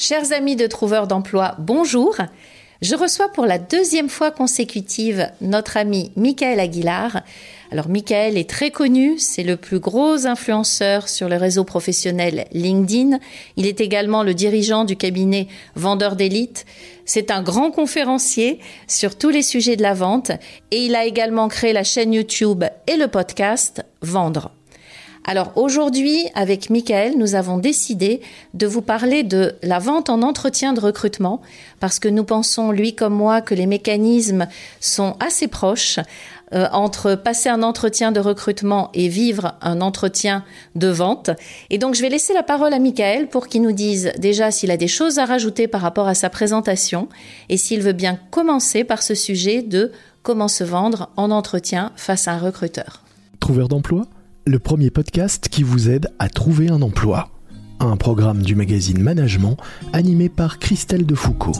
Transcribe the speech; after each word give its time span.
Chers 0.00 0.30
amis 0.30 0.54
de 0.54 0.68
Trouveurs 0.68 1.08
d'emploi, 1.08 1.56
bonjour. 1.58 2.14
Je 2.82 2.94
reçois 2.94 3.30
pour 3.30 3.46
la 3.46 3.58
deuxième 3.58 4.08
fois 4.08 4.30
consécutive 4.30 5.28
notre 5.40 5.76
ami 5.76 6.12
Michael 6.14 6.60
Aguilar. 6.60 7.22
Alors 7.72 7.88
Michael 7.88 8.38
est 8.38 8.48
très 8.48 8.70
connu, 8.70 9.18
c'est 9.18 9.42
le 9.42 9.56
plus 9.56 9.80
gros 9.80 10.24
influenceur 10.28 11.08
sur 11.08 11.28
le 11.28 11.34
réseau 11.34 11.64
professionnel 11.64 12.46
LinkedIn. 12.52 13.18
Il 13.56 13.66
est 13.66 13.80
également 13.80 14.22
le 14.22 14.34
dirigeant 14.34 14.84
du 14.84 14.94
cabinet 14.94 15.48
Vendeur 15.74 16.14
d'élite. 16.14 16.64
C'est 17.04 17.32
un 17.32 17.42
grand 17.42 17.72
conférencier 17.72 18.60
sur 18.86 19.18
tous 19.18 19.30
les 19.30 19.42
sujets 19.42 19.74
de 19.74 19.82
la 19.82 19.94
vente 19.94 20.30
et 20.70 20.84
il 20.84 20.94
a 20.94 21.06
également 21.06 21.48
créé 21.48 21.72
la 21.72 21.82
chaîne 21.82 22.12
YouTube 22.12 22.62
et 22.86 22.96
le 22.96 23.08
podcast 23.08 23.84
Vendre. 24.00 24.52
Alors 25.28 25.52
aujourd'hui, 25.56 26.24
avec 26.34 26.70
Michael, 26.70 27.18
nous 27.18 27.34
avons 27.34 27.58
décidé 27.58 28.22
de 28.54 28.66
vous 28.66 28.80
parler 28.80 29.24
de 29.24 29.56
la 29.62 29.78
vente 29.78 30.08
en 30.08 30.22
entretien 30.22 30.72
de 30.72 30.80
recrutement, 30.80 31.42
parce 31.80 31.98
que 31.98 32.08
nous 32.08 32.24
pensons, 32.24 32.70
lui 32.70 32.94
comme 32.94 33.12
moi, 33.12 33.42
que 33.42 33.54
les 33.54 33.66
mécanismes 33.66 34.48
sont 34.80 35.16
assez 35.20 35.46
proches 35.46 36.00
euh, 36.54 36.66
entre 36.72 37.14
passer 37.14 37.50
un 37.50 37.62
entretien 37.62 38.10
de 38.10 38.20
recrutement 38.20 38.88
et 38.94 39.08
vivre 39.08 39.52
un 39.60 39.82
entretien 39.82 40.44
de 40.76 40.88
vente. 40.88 41.28
Et 41.68 41.76
donc 41.76 41.94
je 41.94 42.00
vais 42.00 42.08
laisser 42.08 42.32
la 42.32 42.42
parole 42.42 42.72
à 42.72 42.78
Michael 42.78 43.28
pour 43.28 43.48
qu'il 43.48 43.60
nous 43.60 43.72
dise 43.72 44.12
déjà 44.16 44.50
s'il 44.50 44.70
a 44.70 44.78
des 44.78 44.88
choses 44.88 45.18
à 45.18 45.26
rajouter 45.26 45.68
par 45.68 45.82
rapport 45.82 46.08
à 46.08 46.14
sa 46.14 46.30
présentation 46.30 47.06
et 47.50 47.58
s'il 47.58 47.82
veut 47.82 47.92
bien 47.92 48.18
commencer 48.30 48.82
par 48.82 49.02
ce 49.02 49.14
sujet 49.14 49.60
de 49.60 49.92
comment 50.22 50.48
se 50.48 50.64
vendre 50.64 51.10
en 51.18 51.30
entretien 51.30 51.92
face 51.96 52.28
à 52.28 52.32
un 52.32 52.38
recruteur. 52.38 53.02
Trouveur 53.40 53.68
d'emploi? 53.68 54.06
Le 54.48 54.58
premier 54.58 54.88
podcast 54.88 55.48
qui 55.50 55.62
vous 55.62 55.90
aide 55.90 56.08
à 56.18 56.30
trouver 56.30 56.70
un 56.70 56.80
emploi. 56.80 57.30
Un 57.80 57.98
programme 57.98 58.40
du 58.40 58.54
magazine 58.54 58.98
Management 58.98 59.58
animé 59.92 60.30
par 60.30 60.58
Christelle 60.58 61.04
Defoucault. 61.04 61.52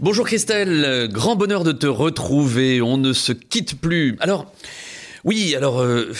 Bonjour 0.00 0.24
Christelle, 0.24 1.08
grand 1.12 1.36
bonheur 1.36 1.62
de 1.62 1.72
te 1.72 1.86
retrouver, 1.86 2.80
on 2.80 2.96
ne 2.96 3.12
se 3.12 3.32
quitte 3.32 3.78
plus. 3.78 4.16
Alors, 4.20 4.50
oui, 5.24 5.56
alors, 5.56 5.82
euh, 5.82 6.10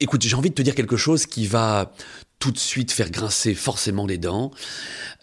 écoute, 0.00 0.22
j'ai 0.22 0.34
envie 0.34 0.48
de 0.48 0.54
te 0.54 0.62
dire 0.62 0.74
quelque 0.74 0.96
chose 0.96 1.26
qui 1.26 1.46
va 1.46 1.92
tout 2.44 2.50
de 2.50 2.58
suite 2.58 2.92
faire 2.92 3.10
grincer 3.10 3.54
forcément 3.54 4.04
les 4.04 4.18
dents. 4.18 4.50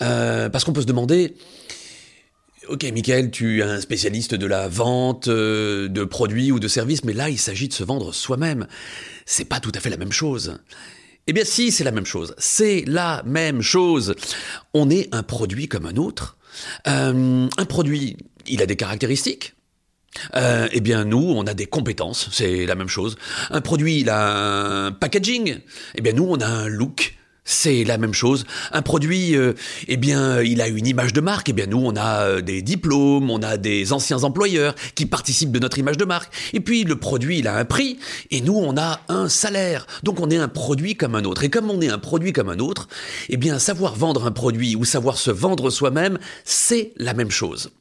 Euh, 0.01 0.49
parce 0.49 0.63
qu'on 0.63 0.73
peut 0.73 0.81
se 0.81 0.87
demander, 0.87 1.35
ok 2.67 2.83
Michael, 2.91 3.29
tu 3.29 3.59
es 3.59 3.61
un 3.61 3.79
spécialiste 3.79 4.33
de 4.33 4.47
la 4.47 4.67
vente 4.67 5.27
euh, 5.27 5.87
de 5.87 6.03
produits 6.03 6.51
ou 6.51 6.59
de 6.59 6.67
services, 6.67 7.03
mais 7.03 7.13
là 7.13 7.29
il 7.29 7.37
s'agit 7.37 7.67
de 7.67 7.73
se 7.73 7.83
vendre 7.83 8.11
soi-même. 8.11 8.65
C'est 9.27 9.45
pas 9.45 9.59
tout 9.59 9.71
à 9.75 9.79
fait 9.79 9.91
la 9.91 9.97
même 9.97 10.11
chose. 10.11 10.57
Eh 11.27 11.33
bien 11.33 11.43
si, 11.45 11.71
c'est 11.71 11.83
la 11.83 11.91
même 11.91 12.07
chose. 12.07 12.33
C'est 12.39 12.85
la 12.87 13.21
même 13.23 13.61
chose. 13.61 14.15
On 14.73 14.89
est 14.89 15.13
un 15.13 15.21
produit 15.21 15.67
comme 15.67 15.85
un 15.85 15.97
autre. 15.97 16.39
Euh, 16.87 17.47
un 17.55 17.65
produit, 17.65 18.17
il 18.47 18.63
a 18.63 18.65
des 18.65 18.77
caractéristiques. 18.77 19.53
eh 20.33 20.81
bien, 20.81 21.05
nous, 21.05 21.33
on 21.37 21.45
a 21.45 21.53
des 21.53 21.67
compétences, 21.67 22.29
c'est 22.31 22.65
la 22.65 22.73
même 22.73 22.89
chose. 22.89 23.15
Un 23.51 23.61
produit, 23.61 23.99
il 23.99 24.09
a 24.09 24.87
un 24.87 24.91
packaging. 24.91 25.59
Eh 25.95 26.01
bien, 26.01 26.13
nous, 26.13 26.25
on 26.27 26.39
a 26.39 26.47
un 26.47 26.67
look. 26.67 27.15
C'est 27.43 27.83
la 27.83 27.97
même 27.97 28.13
chose. 28.13 28.45
Un 28.71 28.83
produit, 28.83 29.35
euh, 29.35 29.53
eh 29.87 29.97
bien, 29.97 30.41
il 30.41 30.61
a 30.61 30.67
une 30.67 30.85
image 30.85 31.11
de 31.11 31.21
marque. 31.21 31.49
Eh 31.49 31.53
bien, 31.53 31.65
nous, 31.65 31.81
on 31.83 31.95
a 31.95 32.27
euh, 32.27 32.41
des 32.41 32.61
diplômes, 32.61 33.31
on 33.31 33.41
a 33.41 33.57
des 33.57 33.93
anciens 33.93 34.23
employeurs 34.23 34.75
qui 34.93 35.07
participent 35.07 35.51
de 35.51 35.57
notre 35.57 35.79
image 35.79 35.97
de 35.97 36.05
marque. 36.05 36.31
Et 36.53 36.59
puis, 36.59 36.83
le 36.83 36.97
produit, 36.97 37.39
il 37.39 37.47
a 37.47 37.57
un 37.57 37.65
prix. 37.65 37.97
Et 38.29 38.41
nous, 38.41 38.55
on 38.55 38.77
a 38.77 39.01
un 39.09 39.27
salaire. 39.27 39.87
Donc, 40.03 40.19
on 40.19 40.29
est 40.29 40.37
un 40.37 40.47
produit 40.47 40.95
comme 40.95 41.15
un 41.15 41.23
autre. 41.23 41.43
Et 41.43 41.49
comme 41.49 41.71
on 41.71 41.81
est 41.81 41.89
un 41.89 41.99
produit 41.99 42.31
comme 42.31 42.49
un 42.49 42.59
autre, 42.59 42.87
eh 43.29 43.37
bien, 43.37 43.57
savoir 43.57 43.95
vendre 43.95 44.25
un 44.25 44.31
produit 44.31 44.75
ou 44.75 44.85
savoir 44.85 45.17
se 45.17 45.31
vendre 45.31 45.71
soi-même, 45.71 46.19
c'est 46.45 46.93
la 46.97 47.15
même 47.15 47.31
chose. 47.31 47.71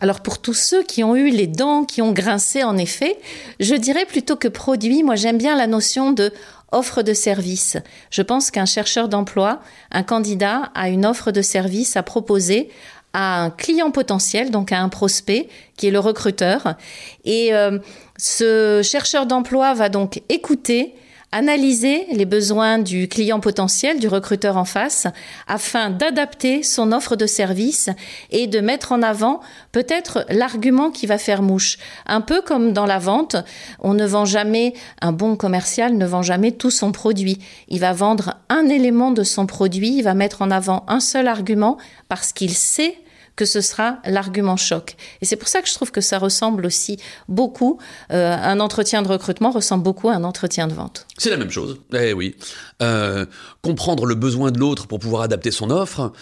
Alors 0.00 0.20
pour 0.20 0.38
tous 0.38 0.54
ceux 0.54 0.82
qui 0.82 1.04
ont 1.04 1.14
eu 1.14 1.28
les 1.28 1.46
dents 1.46 1.84
qui 1.84 2.00
ont 2.00 2.12
grincé 2.12 2.64
en 2.64 2.76
effet, 2.78 3.18
je 3.60 3.74
dirais 3.74 4.06
plutôt 4.06 4.36
que 4.36 4.48
produit, 4.48 5.02
moi 5.02 5.14
j'aime 5.14 5.38
bien 5.38 5.56
la 5.56 5.66
notion 5.66 6.12
de 6.12 6.32
offre 6.72 7.02
de 7.02 7.12
service. 7.12 7.76
Je 8.10 8.22
pense 8.22 8.50
qu'un 8.50 8.64
chercheur 8.64 9.08
d'emploi, 9.08 9.60
un 9.90 10.02
candidat 10.02 10.70
a 10.74 10.88
une 10.88 11.04
offre 11.04 11.32
de 11.32 11.42
service 11.42 11.96
à 11.96 12.02
proposer 12.02 12.70
à 13.12 13.42
un 13.42 13.50
client 13.50 13.90
potentiel, 13.90 14.50
donc 14.50 14.72
à 14.72 14.80
un 14.80 14.88
prospect 14.88 15.48
qui 15.76 15.88
est 15.88 15.90
le 15.90 15.98
recruteur. 15.98 16.76
Et 17.24 17.52
euh, 17.52 17.78
ce 18.16 18.82
chercheur 18.84 19.26
d'emploi 19.26 19.74
va 19.74 19.88
donc 19.88 20.22
écouter 20.28 20.94
analyser 21.32 22.06
les 22.12 22.24
besoins 22.24 22.78
du 22.78 23.08
client 23.08 23.40
potentiel, 23.40 24.00
du 24.00 24.08
recruteur 24.08 24.56
en 24.56 24.64
face, 24.64 25.06
afin 25.46 25.90
d'adapter 25.90 26.62
son 26.62 26.92
offre 26.92 27.16
de 27.16 27.26
service 27.26 27.88
et 28.30 28.46
de 28.46 28.60
mettre 28.60 28.92
en 28.92 29.02
avant 29.02 29.40
peut-être 29.72 30.24
l'argument 30.28 30.90
qui 30.90 31.06
va 31.06 31.18
faire 31.18 31.42
mouche. 31.42 31.78
Un 32.06 32.20
peu 32.20 32.42
comme 32.42 32.72
dans 32.72 32.86
la 32.86 32.98
vente, 32.98 33.36
on 33.78 33.94
ne 33.94 34.06
vend 34.06 34.24
jamais, 34.24 34.74
un 35.00 35.12
bon 35.12 35.36
commercial 35.36 35.96
ne 35.96 36.06
vend 36.06 36.22
jamais 36.22 36.52
tout 36.52 36.70
son 36.70 36.92
produit. 36.92 37.38
Il 37.68 37.80
va 37.80 37.92
vendre 37.92 38.34
un 38.48 38.68
élément 38.68 39.12
de 39.12 39.22
son 39.22 39.46
produit, 39.46 39.98
il 39.98 40.02
va 40.02 40.14
mettre 40.14 40.42
en 40.42 40.50
avant 40.50 40.84
un 40.88 41.00
seul 41.00 41.28
argument 41.28 41.78
parce 42.08 42.32
qu'il 42.32 42.54
sait 42.54 42.96
que 43.40 43.46
ce 43.46 43.62
sera 43.62 44.00
l'argument 44.04 44.58
choc. 44.58 44.96
Et 45.22 45.24
c'est 45.24 45.36
pour 45.36 45.48
ça 45.48 45.62
que 45.62 45.68
je 45.68 45.72
trouve 45.72 45.90
que 45.90 46.02
ça 46.02 46.18
ressemble 46.18 46.66
aussi 46.66 46.98
beaucoup, 47.26 47.78
euh, 48.12 48.36
un 48.36 48.60
entretien 48.60 49.00
de 49.00 49.08
recrutement 49.08 49.50
ressemble 49.50 49.82
beaucoup 49.82 50.10
à 50.10 50.12
un 50.12 50.24
entretien 50.24 50.66
de 50.66 50.74
vente. 50.74 51.06
C'est 51.16 51.30
la 51.30 51.38
même 51.38 51.50
chose, 51.50 51.80
eh 51.94 52.12
oui. 52.12 52.36
Euh, 52.82 53.24
comprendre 53.62 54.04
le 54.04 54.14
besoin 54.14 54.50
de 54.50 54.58
l'autre 54.58 54.86
pour 54.88 54.98
pouvoir 54.98 55.22
adapter 55.22 55.50
son 55.50 55.70
offre, 55.70 56.12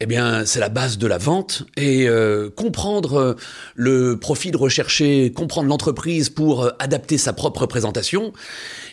eh 0.00 0.06
bien, 0.06 0.46
c'est 0.46 0.58
la 0.58 0.70
base 0.70 0.96
de 0.96 1.06
la 1.06 1.18
vente. 1.18 1.64
Et 1.76 2.08
euh, 2.08 2.48
comprendre 2.48 3.14
euh, 3.14 3.36
le 3.74 4.18
profil 4.18 4.56
recherché, 4.56 5.32
comprendre 5.32 5.68
l'entreprise 5.68 6.30
pour 6.30 6.70
adapter 6.78 7.18
sa 7.18 7.34
propre 7.34 7.66
présentation, 7.66 8.32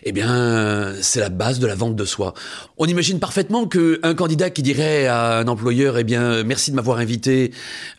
eh 0.04 0.12
bien, 0.12 0.94
c'est 1.02 1.20
la 1.20 1.30
base 1.30 1.60
de 1.60 1.68
la 1.68 1.76
vente 1.76 1.96
de 1.96 2.06
soi. 2.06 2.34
On 2.78 2.86
imagine 2.86 3.20
parfaitement 3.20 3.68
qu'un 3.68 4.14
candidat 4.16 4.50
qui 4.50 4.62
dirait 4.62 5.08
à 5.08 5.40
un 5.40 5.48
employeur, 5.48 5.98
eh 5.98 6.04
bien, 6.04 6.44
merci 6.44 6.72
de 6.72 6.76
m'avoir 6.76 6.98
invité, 6.98 7.52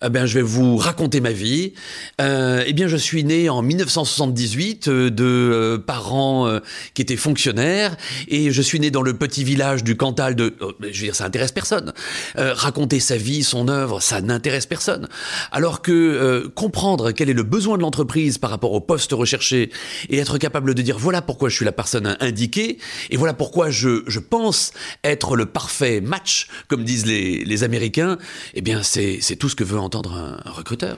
eh 0.05 0.09
bien, 0.09 0.27
je 0.27 0.35
vais 0.35 0.43
vous 0.43 0.77
raconter 0.77 1.21
ma 1.21 1.33
vie. 1.33 1.75
eh 2.19 2.73
bien, 2.73 2.89
je 2.89 2.97
suis 2.97 3.25
né 3.25 3.49
en 3.49 3.63
1978 3.63 4.89
de 4.89 5.83
parents 5.87 6.59
qui 6.95 7.03
étaient 7.03 7.17
fonctionnaires 7.17 7.97
et 8.29 8.51
je 8.51 8.63
suis 8.63 8.81
né 8.81 8.91
dans 8.91 9.03
le 9.03 9.15
petit 9.15 9.45
village 9.45 9.85
du 9.85 9.97
Cantal 9.97 10.35
de, 10.35 10.55
oh, 10.61 10.73
je 10.81 10.87
veux 10.87 10.93
dire, 10.93 11.15
ça 11.15 11.25
intéresse 11.25 11.53
personne. 11.53 11.93
raconter 12.37 13.01
sa 13.01 13.17
vie, 13.17 13.43
son 13.43 13.69
œuvre, 13.69 14.01
ça 14.01 14.21
n'intéresse 14.21 14.67
personne. 14.67 15.09
Alors 15.51 15.83
que 15.83 15.93
euh, 15.93 16.49
comprendre 16.55 17.13
quel 17.13 17.31
est 17.31 17.35
le 17.35 17.43
besoin 17.43 17.77
de 17.77 17.83
l'entreprise 17.83 18.39
par 18.39 18.51
rapport 18.51 18.73
au 18.73 18.81
poste 18.81 19.13
recherché 19.13 19.71
et 20.09 20.19
être 20.19 20.39
capable 20.39 20.75
de 20.75 20.83
dire 20.83 20.99
voilà 20.99 21.23
pourquoi 21.23 21.49
je 21.49 21.57
suis 21.57 21.65
la 21.65 21.73
et 21.95 23.17
voilà 23.17 23.35
pourquoi 23.35 23.71
je, 23.71 24.19
pense 24.19 24.73
être 25.05 25.37
le 25.37 25.47
parfait 25.47 26.01
match, 26.01 26.49
comme 26.69 26.85
disent 26.85 27.07
les, 27.07 27.45
les 27.45 27.65
Américains, 27.65 28.19
eh 28.55 28.61
bien 28.61 28.83
c'est 28.83 29.37
tout 29.39 29.49
ce 29.49 29.57
que 29.57 29.65
veut 29.65 29.79
entendre 29.79 30.13
un 30.13 30.51
recruteur. 30.51 30.97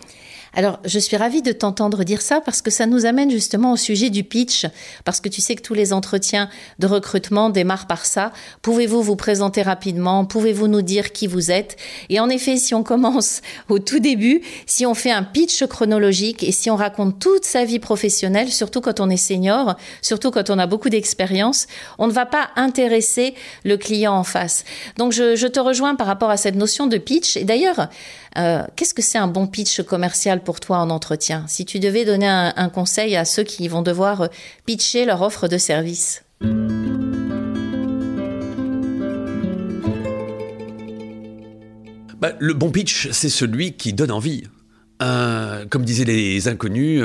Alors, 0.57 0.79
je 0.85 1.01
suis 1.01 1.17
ravie 1.17 1.43
de 1.43 1.51
t'entendre 1.51 2.05
dire 2.05 2.23
ça 2.23 2.41
parce 2.41 2.63
que 2.63 2.71
ça 2.71 2.87
nous 2.87 3.07
amène 3.07 3.31
justement 3.31 3.73
au 3.73 3.77
sujet 3.77 4.09
du 4.09 4.23
pitch, 4.23 4.67
parce 5.05 5.21
que 5.21 5.29
tu 5.29 5.41
sais 5.41 5.57
que 5.57 5.63
tous 5.63 5.75
les 5.75 5.93
entretiens 5.93 6.49
de 6.79 6.87
recrutement 6.87 7.51
démarrent 7.51 7.89
par 7.89 8.07
ça. 8.07 8.33
Pouvez-vous 8.63 9.03
vous 9.03 9.17
présenter 9.17 9.63
rapidement? 9.63 10.25
Pouvez-vous 10.25 10.69
nous 10.69 10.83
dire 10.83 11.11
qui 11.11 11.27
vous 11.27 11.51
êtes? 11.51 11.77
Et 12.09 12.21
en 12.21 12.29
effet, 12.29 12.57
si 12.57 12.73
on 12.73 12.85
commence 12.85 13.41
au 13.69 13.81
tout 13.81 13.99
début, 13.99 14.43
si 14.67 14.87
on 14.87 14.95
fait 14.95 15.11
un 15.11 15.25
pitch 15.25 15.67
chronologique 15.67 16.45
et 16.45 16.53
si 16.53 16.71
on 16.71 16.77
raconte 16.77 17.19
toute 17.19 17.45
sa 17.45 17.65
vie 17.65 17.81
professionnelle, 17.81 18.53
surtout 18.53 18.81
quand 18.81 19.01
on 19.01 19.11
est 19.11 19.17
senior, 19.17 19.75
surtout 20.03 20.31
quand 20.31 20.51
on 20.51 20.59
a 20.61 20.69
beaucoup 20.69 20.89
d'expérience, 20.89 21.67
on 21.99 22.07
ne 22.07 22.13
va 22.13 22.27
pas 22.27 22.51
intéresser 22.55 23.35
le 23.65 23.77
client 23.77 24.15
en 24.15 24.25
face. 24.25 24.65
Donc, 24.99 25.13
je, 25.13 25.35
je 25.35 25.49
te 25.49 25.59
rejoins 25.59 25.97
par 25.97 26.07
rapport 26.07 26.31
à 26.31 26.37
cette 26.37 26.55
notion 26.55 26.87
de 26.87 26.97
pitch. 26.97 27.37
Et 27.37 27.45
d'ailleurs, 27.45 27.89
euh, 28.39 28.63
qu'est-ce 28.77 28.95
que 28.95 29.03
c'est 29.03 29.19
un 29.19 29.29
bon 29.29 29.47
pitch 29.47 29.83
commercial 29.83 30.43
pour 30.43 30.61
toi 30.61 30.79
en 30.79 30.91
entretien? 30.91 31.45
Si 31.49 31.65
tu 31.65 31.81
devais 31.81 32.05
donner 32.05 32.27
un, 32.29 32.69
conseil 32.69 33.17
à 33.17 33.25
ceux 33.25 33.45
qui 33.45 33.69
vont 33.69 33.83
devoir 33.83 34.23
euh, 34.23 34.29
pitcher 34.67 35.05
leur 35.05 35.23
offre 35.23 35.49
de 35.49 35.59
service 35.59 36.25
bah, 42.19 42.33
Le 42.39 42.55
bon 42.55 42.71
pitch, 42.71 43.11
c'est 43.13 43.29
celui 43.29 43.73
qui 43.75 43.93
donne 43.93 44.11
envie. 44.11 44.45
comme 44.99 45.85
disaient 45.85 46.05
les 46.05 46.49
inconnus, 46.49 47.03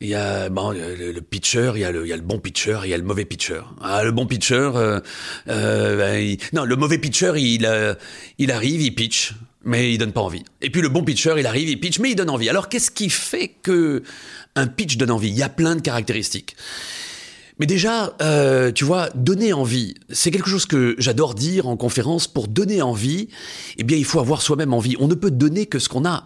il 0.00 0.08
y 0.08 0.14
a 0.14 0.48
bon, 0.48 0.70
le, 0.70 1.20
pitcher, 1.20 1.72
il 1.74 1.80
y 1.80 1.84
il 1.84 2.06
y 2.06 2.12
a 2.12 2.16
le 2.16 2.22
bon 2.22 2.38
pitcher, 2.38 2.78
il 2.84 2.90
y 2.90 2.94
a 2.94 2.96
le 2.96 3.02
mauvais 3.02 3.24
pitcher. 3.24 3.60
Ah, 3.80 4.04
le 4.04 4.12
bon 4.12 4.26
pitcher, 4.26 4.70
euh, 4.74 5.00
euh, 5.48 5.96
ben, 5.96 6.36
non, 6.52 6.64
le 6.64 6.76
mauvais 6.76 6.98
pitcher, 6.98 7.32
il, 7.36 7.66
euh, 7.66 7.94
il 8.38 8.52
arrive, 8.52 8.80
il 8.80 8.94
pitch, 8.94 9.34
mais 9.68 9.92
il 9.92 9.98
donne 9.98 10.12
pas 10.12 10.22
envie. 10.22 10.42
Et 10.62 10.70
puis 10.70 10.80
le 10.80 10.88
bon 10.88 11.04
pitcher, 11.04 11.34
il 11.38 11.46
arrive, 11.46 11.68
il 11.68 11.78
pitch, 11.78 11.98
mais 12.00 12.10
il 12.10 12.16
donne 12.16 12.30
envie. 12.30 12.48
Alors 12.48 12.68
qu'est-ce 12.68 12.90
qui 12.90 13.10
fait 13.10 13.48
que 13.62 14.02
un 14.56 14.66
pitch 14.66 14.96
donne 14.96 15.10
envie? 15.10 15.28
Il 15.28 15.36
y 15.36 15.42
a 15.42 15.48
plein 15.48 15.76
de 15.76 15.80
caractéristiques. 15.80 16.56
Mais 17.60 17.66
déjà, 17.66 18.16
euh, 18.22 18.70
tu 18.70 18.84
vois, 18.84 19.10
donner 19.16 19.52
envie, 19.52 19.94
c'est 20.10 20.30
quelque 20.30 20.48
chose 20.48 20.64
que 20.64 20.94
j'adore 20.98 21.34
dire 21.34 21.66
en 21.66 21.76
conférence. 21.76 22.28
Pour 22.28 22.46
donner 22.46 22.82
envie, 22.82 23.28
eh 23.78 23.82
bien, 23.82 23.96
il 23.96 24.04
faut 24.04 24.20
avoir 24.20 24.42
soi-même 24.42 24.72
envie. 24.72 24.96
On 25.00 25.08
ne 25.08 25.14
peut 25.14 25.32
donner 25.32 25.66
que 25.66 25.80
ce 25.80 25.88
qu'on 25.88 26.04
a. 26.04 26.24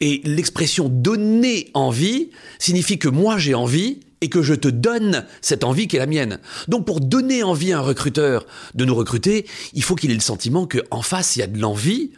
Et 0.00 0.20
l'expression 0.24 0.88
donner 0.88 1.70
envie 1.74 2.30
signifie 2.58 2.98
que 2.98 3.08
moi 3.08 3.36
j'ai 3.36 3.54
envie 3.54 4.00
et 4.20 4.28
que 4.28 4.42
je 4.42 4.54
te 4.54 4.68
donne 4.68 5.26
cette 5.40 5.64
envie 5.64 5.88
qui 5.88 5.96
est 5.96 5.98
la 5.98 6.06
mienne. 6.06 6.38
Donc 6.68 6.86
pour 6.86 7.00
donner 7.00 7.42
envie 7.42 7.72
à 7.72 7.78
un 7.78 7.82
recruteur 7.82 8.46
de 8.74 8.84
nous 8.84 8.94
recruter, 8.94 9.46
il 9.74 9.82
faut 9.82 9.96
qu'il 9.96 10.10
ait 10.10 10.14
le 10.14 10.20
sentiment 10.20 10.66
qu'en 10.66 11.02
face, 11.02 11.36
il 11.36 11.40
y 11.40 11.42
a 11.42 11.46
de 11.46 11.58
l'envie 11.58 12.12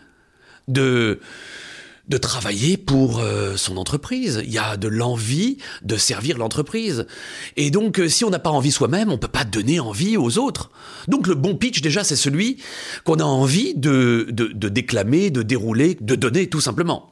de 0.68 1.20
de 2.08 2.16
travailler 2.16 2.76
pour 2.76 3.20
euh, 3.20 3.56
son 3.56 3.76
entreprise. 3.76 4.42
Il 4.44 4.52
y 4.52 4.58
a 4.58 4.76
de 4.76 4.88
l'envie 4.88 5.58
de 5.82 5.96
servir 5.96 6.36
l'entreprise. 6.36 7.06
Et 7.56 7.70
donc, 7.70 8.00
euh, 8.00 8.08
si 8.08 8.24
on 8.24 8.30
n'a 8.30 8.40
pas 8.40 8.50
envie 8.50 8.72
soi-même, 8.72 9.10
on 9.10 9.18
peut 9.18 9.28
pas 9.28 9.44
donner 9.44 9.80
envie 9.80 10.16
aux 10.16 10.36
autres. 10.36 10.70
Donc, 11.08 11.26
le 11.26 11.34
bon 11.34 11.54
pitch, 11.54 11.80
déjà, 11.80 12.02
c'est 12.02 12.16
celui 12.16 12.58
qu'on 13.04 13.16
a 13.16 13.24
envie 13.24 13.74
de, 13.74 14.26
de 14.30 14.68
déclamer, 14.68 15.30
de 15.30 15.42
dérouler, 15.42 15.96
de 16.00 16.16
donner, 16.16 16.48
tout 16.48 16.60
simplement. 16.60 17.11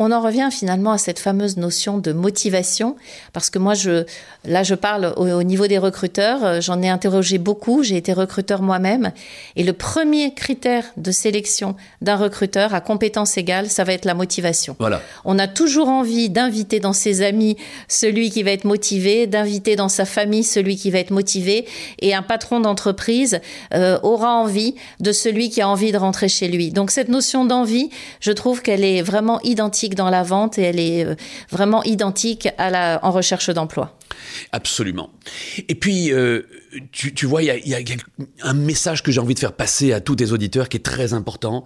On 0.00 0.12
en 0.12 0.20
revient 0.20 0.48
finalement 0.52 0.92
à 0.92 0.98
cette 0.98 1.18
fameuse 1.18 1.56
notion 1.56 1.98
de 1.98 2.12
motivation, 2.12 2.94
parce 3.32 3.50
que 3.50 3.58
moi, 3.58 3.74
je, 3.74 4.04
là, 4.44 4.62
je 4.62 4.76
parle 4.76 5.12
au, 5.16 5.42
niveau 5.42 5.66
des 5.66 5.78
recruteurs. 5.78 6.44
Euh, 6.44 6.60
j'en 6.60 6.80
ai 6.82 6.88
interrogé 6.88 7.38
beaucoup. 7.38 7.82
J'ai 7.82 7.96
été 7.96 8.12
recruteur 8.12 8.62
moi-même. 8.62 9.10
Et 9.56 9.64
le 9.64 9.72
premier 9.72 10.34
critère 10.34 10.84
de 10.96 11.10
sélection 11.10 11.74
d'un 12.00 12.14
recruteur 12.14 12.74
à 12.74 12.80
compétence 12.80 13.36
égale, 13.38 13.68
ça 13.70 13.82
va 13.82 13.92
être 13.92 14.04
la 14.04 14.14
motivation. 14.14 14.76
Voilà. 14.78 15.02
On 15.24 15.36
a 15.36 15.48
toujours 15.48 15.88
envie 15.88 16.30
d'inviter 16.30 16.78
dans 16.78 16.92
ses 16.92 17.22
amis 17.22 17.56
celui 17.88 18.30
qui 18.30 18.44
va 18.44 18.52
être 18.52 18.66
motivé, 18.66 19.26
d'inviter 19.26 19.74
dans 19.74 19.88
sa 19.88 20.04
famille 20.04 20.44
celui 20.44 20.76
qui 20.76 20.92
va 20.92 21.00
être 21.00 21.10
motivé. 21.10 21.66
Et 21.98 22.14
un 22.14 22.22
patron 22.22 22.60
d'entreprise 22.60 23.40
euh, 23.74 23.98
aura 24.04 24.32
envie 24.34 24.76
de 25.00 25.10
celui 25.10 25.50
qui 25.50 25.60
a 25.60 25.68
envie 25.68 25.90
de 25.90 25.98
rentrer 25.98 26.28
chez 26.28 26.46
lui. 26.46 26.70
Donc 26.70 26.92
cette 26.92 27.08
notion 27.08 27.44
d'envie, 27.44 27.90
je 28.20 28.30
trouve 28.30 28.62
qu'elle 28.62 28.84
est 28.84 29.02
vraiment 29.02 29.40
identique 29.42 29.87
dans 29.94 30.10
la 30.10 30.22
vente 30.22 30.58
et 30.58 30.62
elle 30.62 30.80
est 30.80 31.04
euh, 31.04 31.14
vraiment 31.50 31.82
identique 31.84 32.48
à 32.58 32.70
la, 32.70 33.00
en 33.02 33.10
recherche 33.10 33.50
d'emploi. 33.50 33.96
Absolument. 34.52 35.10
Et 35.68 35.74
puis, 35.74 36.12
euh, 36.12 36.42
tu, 36.92 37.26
vois, 37.26 37.42
il 37.42 37.66
y 37.66 37.74
a, 37.74 37.78
un 38.42 38.54
message 38.54 39.02
que 39.02 39.10
j'ai 39.10 39.20
envie 39.20 39.34
de 39.34 39.38
faire 39.38 39.52
passer 39.52 39.92
à 39.92 40.00
tous 40.00 40.16
tes 40.16 40.32
auditeurs 40.32 40.68
qui 40.68 40.76
est 40.76 40.84
très 40.84 41.12
important. 41.12 41.64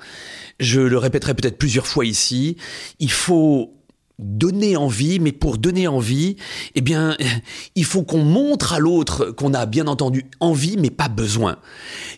Je 0.61 0.81
le 0.81 0.99
répéterai 0.99 1.35
peut-être 1.35 1.59
plusieurs 1.59 1.87
fois 1.87 2.05
ici. 2.05 2.57
Il 2.99 3.11
faut 3.11 3.73
donner 4.19 4.77
envie, 4.77 5.21
mais 5.21 5.33
pour 5.33 5.59
donner 5.59 5.89
envie, 5.89 6.37
eh 6.75 6.81
bien, 6.81 7.17
il 7.75 7.85
faut 7.85 8.03
qu'on 8.03 8.23
montre 8.23 8.73
à 8.73 8.79
l'autre 8.79 9.31
qu'on 9.31 9.55
a 9.55 9.67
bien 9.67 9.87
entendu 9.87 10.27
envie, 10.41 10.77
mais 10.77 10.91
pas 10.91 11.09
besoin. 11.09 11.57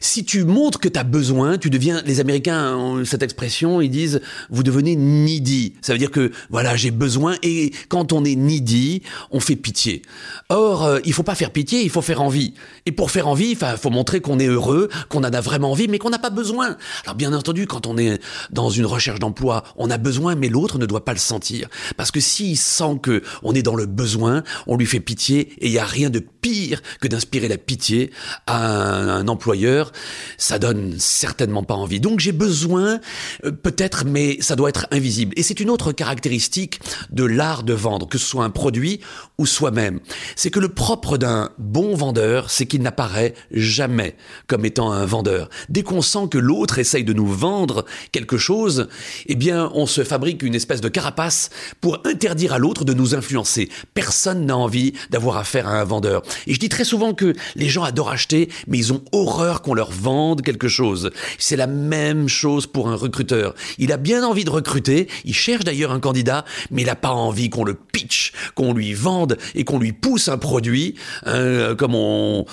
Si 0.01 0.25
tu 0.25 0.45
montres 0.45 0.81
que 0.81 0.89
tu 0.89 0.99
as 0.99 1.05
besoin, 1.05 1.59
tu 1.59 1.71
deviens, 1.71 2.03
les 2.05 2.21
Américains 2.21 2.77
ont 2.77 3.05
cette 3.05 3.23
expression, 3.23 3.81
ils 3.81 3.91
disent, 3.91 4.21
vous 4.51 4.63
devenez 4.63 4.97
needy. 4.97 5.75
Ça 5.83 5.93
veut 5.93 5.99
dire 5.99 6.11
que, 6.11 6.33
voilà, 6.51 6.77
j'ai 6.77 6.91
besoin, 6.91 7.37
et 7.43 7.73
quand 7.89 8.13
on 8.13 8.25
est 8.25 8.37
needy, 8.37 9.03
on 9.31 9.41
fait 9.41 9.57
pitié. 9.57 10.03
Or, 10.49 10.85
euh, 10.85 10.99
il 11.05 11.13
faut 11.13 11.23
pas 11.23 11.35
faire 11.35 11.51
pitié, 11.51 11.83
il 11.83 11.91
faut 11.91 12.03
faire 12.03 12.23
envie. 12.23 12.55
Et 12.87 12.93
pour 12.93 13.11
faire 13.11 13.29
envie, 13.29 13.51
il 13.51 13.57
faut 13.57 13.91
montrer 13.91 14.21
qu'on 14.21 14.39
est 14.39 14.47
heureux, 14.47 14.89
qu'on 15.09 15.21
en 15.21 15.33
a 15.33 15.41
vraiment 15.41 15.71
envie, 15.71 15.89
mais 15.89 15.99
qu'on 15.99 16.11
n'a 16.11 16.19
pas 16.19 16.31
besoin. 16.31 16.77
Alors, 17.05 17.15
bien 17.15 17.33
entendu, 17.33 17.67
quand 17.67 17.87
on 17.87 17.97
est 17.97 18.21
dans 18.51 18.71
une 18.71 18.87
recherche 18.87 19.21
d'emploi, 19.21 19.65
on 19.77 19.91
a 19.91 19.99
besoin, 19.99 20.35
mais 20.35 20.49
l'autre 20.49 20.79
ne 20.79 20.87
doit 20.87 21.05
pas 21.05 21.13
le 21.13 21.19
sentir. 21.19 21.69
Parce 21.97 22.11
que 22.11 22.21
s'il 22.21 22.57
sent 22.57 22.99
que 23.03 23.23
on 23.43 23.55
est 23.55 23.63
dans 23.63 23.75
le 23.75 23.87
besoin, 23.87 24.43
on 24.67 24.77
lui 24.77 24.87
fait 24.87 25.01
pitié 25.01 25.53
et 25.59 25.67
il 25.67 25.73
n'y 25.73 25.79
a 25.79 25.85
rien 25.85 26.11
de 26.11 26.19
pire 26.19 26.83
que 27.01 27.09
d'inspirer 27.09 27.49
la 27.49 27.59
pitié 27.59 28.11
à 28.47 29.17
un, 29.17 29.29
employeur. 29.29 29.93
Ça 30.37 30.59
donne 30.59 30.97
certainement 30.99 31.63
pas 31.63 31.75
envie. 31.75 32.01
Donc 32.01 32.21
j'ai 32.21 32.33
besoin, 32.33 33.01
euh, 33.45 33.51
peut-être, 33.51 34.05
mais 34.05 34.37
ça 34.41 34.57
doit 34.57 34.69
être 34.69 34.87
invisible. 34.91 35.33
Et 35.37 35.43
c'est 35.43 35.61
une 35.61 35.71
autre 35.71 35.93
caractéristique 35.93 36.81
de 37.11 37.25
l'art 37.25 37.63
de 37.63 37.73
vendre, 37.73 38.09
que 38.09 38.19
ce 38.19 38.27
soit 38.27 38.45
un 38.45 38.51
produit 38.51 39.01
ou 39.37 39.47
soi-même. 39.47 40.01
C'est 40.37 40.51
que 40.51 40.61
le 40.61 40.69
propre 40.69 41.19
d'un 41.19 41.51
bon 41.59 41.97
vendeur, 41.97 42.51
c'est 42.51 42.67
qu'il 42.67 42.83
n'apparaît 42.83 43.35
jamais 43.51 44.17
comme 44.47 44.65
étant 44.65 44.93
un 44.93 45.05
vendeur. 45.05 45.49
Dès 45.69 45.83
qu'on 45.83 46.03
sent 46.03 46.29
que 46.31 46.39
l'autre 46.39 46.79
essaye 46.79 47.03
de 47.03 47.13
nous 47.13 47.27
vendre 47.27 47.85
quelque 48.13 48.39
chose, 48.39 48.89
eh 49.27 49.35
bien, 49.35 49.73
on 49.75 49.87
se 49.87 50.05
fabrique 50.05 50.43
une 50.43 50.55
espèce 50.55 50.81
de 50.81 50.89
carapace 50.89 51.51
pour 51.81 51.99
interdire 52.05 52.53
à 52.53 52.59
l'autre 52.59 52.85
de 52.85 52.95
nous 52.95 53.15
influencer. 53.17 53.71
Personne 53.93 54.47
n'a 54.47 54.57
envie 54.57 54.93
d'avoir 55.11 55.37
affaire 55.37 55.67
à 55.67 55.81
un 55.81 55.85
vendeur. 55.85 56.23
Et 56.47 56.55
je 56.55 56.61
dis 56.61 56.69
très 56.69 56.85
souvent 56.85 57.13
que 57.13 57.35
les 57.57 57.69
gens 57.69 57.83
adorent 57.83 58.11
acheter, 58.11 58.49
mais 58.69 58.79
ils 58.79 58.93
ont 58.93 59.03
horreur 59.11 59.63
qu'on 59.63 59.75
leur 59.75 59.91
vende 59.91 60.43
quelque 60.43 60.69
chose. 60.69 61.11
C'est 61.39 61.57
la 61.57 61.67
même 61.67 62.29
chose 62.29 62.69
pour 62.69 62.89
un 62.89 62.95
recruteur. 62.95 63.55
Il 63.79 63.91
a 63.91 63.97
bien 63.97 64.25
envie 64.25 64.45
de 64.45 64.51
recruter, 64.51 65.09
il 65.25 65.35
cherche 65.35 65.65
d'ailleurs 65.65 65.91
un 65.91 66.01
candidat, 66.01 66.45
mais 66.71 66.83
il 66.83 66.87
n'a 66.87 66.95
pas 66.95 67.11
envie 67.11 67.51
qu'on 67.51 67.65
le 67.65 67.75
pitch, 67.75 68.33
qu'on 68.55 68.73
lui 68.73 68.95
vende 68.95 69.24
et 69.55 69.65
qu'on 69.65 69.79
lui 69.79 69.93
pousse 69.93 70.29
un 70.29 70.39
produit, 70.39 70.95
hein, 71.27 71.75
comme 71.77 71.95
on 71.95 72.47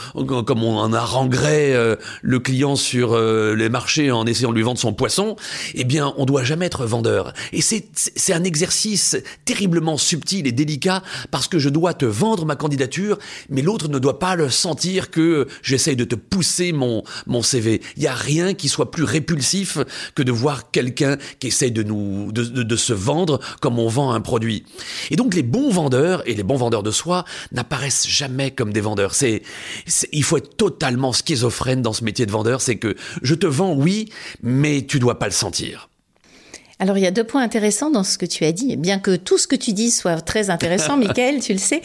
comme 0.45 0.63
on 0.63 0.77
en 0.77 0.93
haranguerait 0.93 1.73
euh, 1.73 1.95
le 2.21 2.39
client 2.39 2.75
sur 2.75 3.13
euh, 3.13 3.55
les 3.55 3.69
marchés 3.69 4.11
en 4.11 4.25
essayant 4.25 4.51
de 4.51 4.55
lui 4.55 4.63
vendre 4.63 4.79
son 4.79 4.93
poisson. 4.93 5.35
Eh 5.73 5.83
bien, 5.83 6.13
on 6.17 6.25
doit 6.25 6.43
jamais 6.43 6.65
être 6.65 6.85
vendeur. 6.85 7.33
Et 7.53 7.61
c'est 7.61 7.85
c'est 7.93 8.33
un 8.33 8.43
exercice 8.43 9.17
terriblement 9.45 9.97
subtil 9.97 10.47
et 10.47 10.51
délicat 10.51 11.03
parce 11.31 11.47
que 11.47 11.59
je 11.59 11.69
dois 11.69 11.93
te 11.93 12.05
vendre 12.05 12.45
ma 12.45 12.55
candidature, 12.55 13.17
mais 13.49 13.61
l'autre 13.61 13.87
ne 13.87 13.99
doit 13.99 14.19
pas 14.19 14.35
le 14.35 14.49
sentir 14.49 15.11
que 15.11 15.47
j'essaye 15.61 15.95
de 15.95 16.05
te 16.05 16.15
pousser 16.15 16.71
mon, 16.71 17.03
mon 17.27 17.41
CV. 17.41 17.81
Il 17.97 18.01
n'y 18.01 18.07
a 18.07 18.13
rien 18.13 18.53
qui 18.53 18.69
soit 18.69 18.91
plus 18.91 19.03
répulsif 19.03 19.77
que 20.15 20.23
de 20.23 20.31
voir 20.31 20.71
quelqu'un 20.71 21.17
qui 21.39 21.47
essaye 21.47 21.71
de 21.71 21.83
nous, 21.83 22.31
de, 22.31 22.43
de, 22.43 22.75
se 22.75 22.93
vendre 22.93 23.39
comme 23.59 23.79
on 23.79 23.87
vend 23.87 24.11
un 24.11 24.21
produit. 24.21 24.63
Et 25.09 25.15
donc 25.15 25.33
les 25.33 25.43
bons 25.43 25.71
vendeurs 25.71 26.27
et 26.27 26.33
les 26.33 26.43
bons 26.43 26.55
vendeurs 26.61 26.83
de 26.83 26.91
soi 26.91 27.25
n'apparaissent 27.51 28.07
jamais 28.07 28.51
comme 28.51 28.71
des 28.71 28.81
vendeurs. 28.81 29.13
C'est, 29.13 29.41
il 30.11 30.23
faut 30.23 30.37
être 30.37 30.55
totalement 30.55 31.11
schizophrène 31.11 31.81
dans 31.81 31.93
ce 31.93 32.03
métier 32.03 32.25
de 32.25 32.31
vendeur. 32.31 32.61
C'est 32.61 32.77
que 32.77 32.95
je 33.21 33.35
te 33.35 33.47
vends, 33.47 33.73
oui, 33.73 34.09
mais 34.41 34.83
tu 34.83 34.99
dois 34.99 35.19
pas 35.19 35.25
le 35.25 35.33
sentir. 35.33 35.89
Alors 36.81 36.97
il 36.97 37.01
y 37.03 37.07
a 37.07 37.11
deux 37.11 37.23
points 37.23 37.43
intéressants 37.43 37.91
dans 37.91 38.03
ce 38.03 38.17
que 38.17 38.25
tu 38.25 38.43
as 38.43 38.51
dit, 38.51 38.75
bien 38.75 38.97
que 38.97 39.15
tout 39.15 39.37
ce 39.37 39.47
que 39.47 39.55
tu 39.55 39.71
dis 39.71 39.91
soit 39.91 40.19
très 40.19 40.49
intéressant, 40.49 40.97
Michael, 41.05 41.39
tu 41.39 41.53
le 41.53 41.59
sais. 41.59 41.79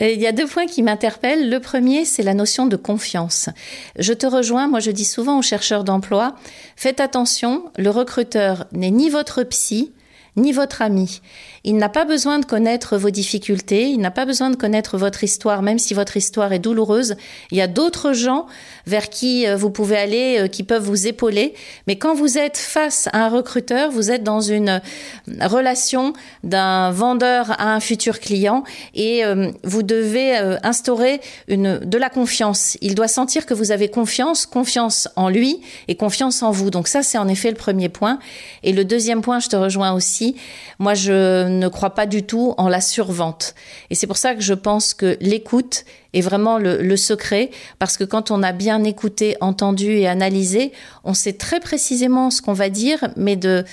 Euh, 0.00 0.08
il 0.08 0.18
y 0.18 0.26
a 0.26 0.32
deux 0.32 0.46
points 0.46 0.64
qui 0.64 0.82
m'interpellent. 0.82 1.50
Le 1.50 1.60
premier, 1.60 2.06
c'est 2.06 2.22
la 2.22 2.32
notion 2.32 2.64
de 2.64 2.76
confiance. 2.76 3.50
Je 3.98 4.14
te 4.14 4.26
rejoins, 4.26 4.66
moi 4.66 4.80
je 4.80 4.90
dis 4.90 5.04
souvent 5.04 5.38
aux 5.38 5.42
chercheurs 5.42 5.84
d'emploi, 5.84 6.34
faites 6.76 7.00
attention, 7.00 7.70
le 7.76 7.90
recruteur 7.90 8.64
n'est 8.72 8.90
ni 8.90 9.10
votre 9.10 9.42
psy, 9.42 9.92
ni 10.36 10.52
votre 10.52 10.80
ami. 10.80 11.20
Il 11.64 11.76
n'a 11.76 11.88
pas 11.88 12.04
besoin 12.04 12.38
de 12.38 12.44
connaître 12.44 12.96
vos 12.96 13.10
difficultés, 13.10 13.88
il 13.88 13.98
n'a 13.98 14.10
pas 14.10 14.24
besoin 14.24 14.50
de 14.50 14.56
connaître 14.56 14.96
votre 14.96 15.24
histoire, 15.24 15.62
même 15.62 15.78
si 15.78 15.94
votre 15.94 16.16
histoire 16.16 16.52
est 16.52 16.58
douloureuse. 16.58 17.16
Il 17.50 17.58
y 17.58 17.60
a 17.60 17.66
d'autres 17.66 18.12
gens 18.12 18.46
vers 18.86 19.10
qui 19.10 19.46
euh, 19.46 19.56
vous 19.56 19.70
pouvez 19.70 19.96
aller, 19.96 20.38
euh, 20.38 20.48
qui 20.48 20.62
peuvent 20.62 20.82
vous 20.82 21.06
épauler. 21.06 21.54
Mais 21.86 21.96
quand 21.96 22.14
vous 22.14 22.38
êtes 22.38 22.56
face 22.56 23.08
à 23.12 23.24
un 23.24 23.28
recruteur, 23.28 23.90
vous 23.90 24.10
êtes 24.10 24.22
dans 24.22 24.40
une 24.40 24.68
euh, 24.68 25.46
relation 25.46 26.12
d'un 26.44 26.90
vendeur 26.90 27.50
à 27.60 27.74
un 27.74 27.80
futur 27.80 28.20
client 28.20 28.64
et 28.94 29.22
vous 29.64 29.82
devez 29.82 30.36
instaurer 30.62 31.20
de 31.48 31.98
la 31.98 32.08
confiance. 32.08 32.76
Il 32.80 32.94
doit 32.94 33.08
sentir 33.08 33.46
que 33.46 33.54
vous 33.54 33.72
avez 33.72 33.88
confiance, 33.88 34.46
confiance 34.46 35.08
en 35.16 35.28
lui 35.28 35.60
et 35.88 35.96
confiance 35.96 36.42
en 36.42 36.50
vous. 36.50 36.70
Donc 36.70 36.88
ça, 36.88 37.02
c'est 37.02 37.18
en 37.18 37.28
effet 37.28 37.50
le 37.50 37.56
premier 37.56 37.88
point. 37.88 38.18
Et 38.62 38.72
le 38.72 38.84
deuxième 38.84 39.22
point, 39.22 39.40
je 39.40 39.48
te 39.48 39.56
rejoins 39.56 39.92
aussi. 39.92 40.36
Moi, 40.78 40.94
je 40.94 41.47
ne 41.48 41.68
crois 41.68 41.90
pas 41.90 42.06
du 42.06 42.24
tout 42.24 42.54
en 42.58 42.68
la 42.68 42.80
survente. 42.80 43.54
Et 43.90 43.94
c'est 43.94 44.06
pour 44.06 44.16
ça 44.16 44.34
que 44.34 44.40
je 44.40 44.54
pense 44.54 44.94
que 44.94 45.16
l'écoute 45.20 45.84
est 46.14 46.20
vraiment 46.20 46.58
le, 46.58 46.96
secret, 46.96 47.50
parce 47.78 47.96
que 47.96 48.04
quand 48.04 48.30
on 48.30 48.42
a 48.42 48.52
bien 48.52 48.82
écouté, 48.84 49.36
entendu 49.40 49.98
et 49.98 50.08
analysé, 50.08 50.72
on 51.04 51.14
sait 51.14 51.34
très 51.34 51.60
précisément 51.60 52.30
ce 52.30 52.42
qu'on 52.42 52.54
va 52.54 52.70
dire, 52.70 53.08
mais 53.16 53.36
de 53.36 53.64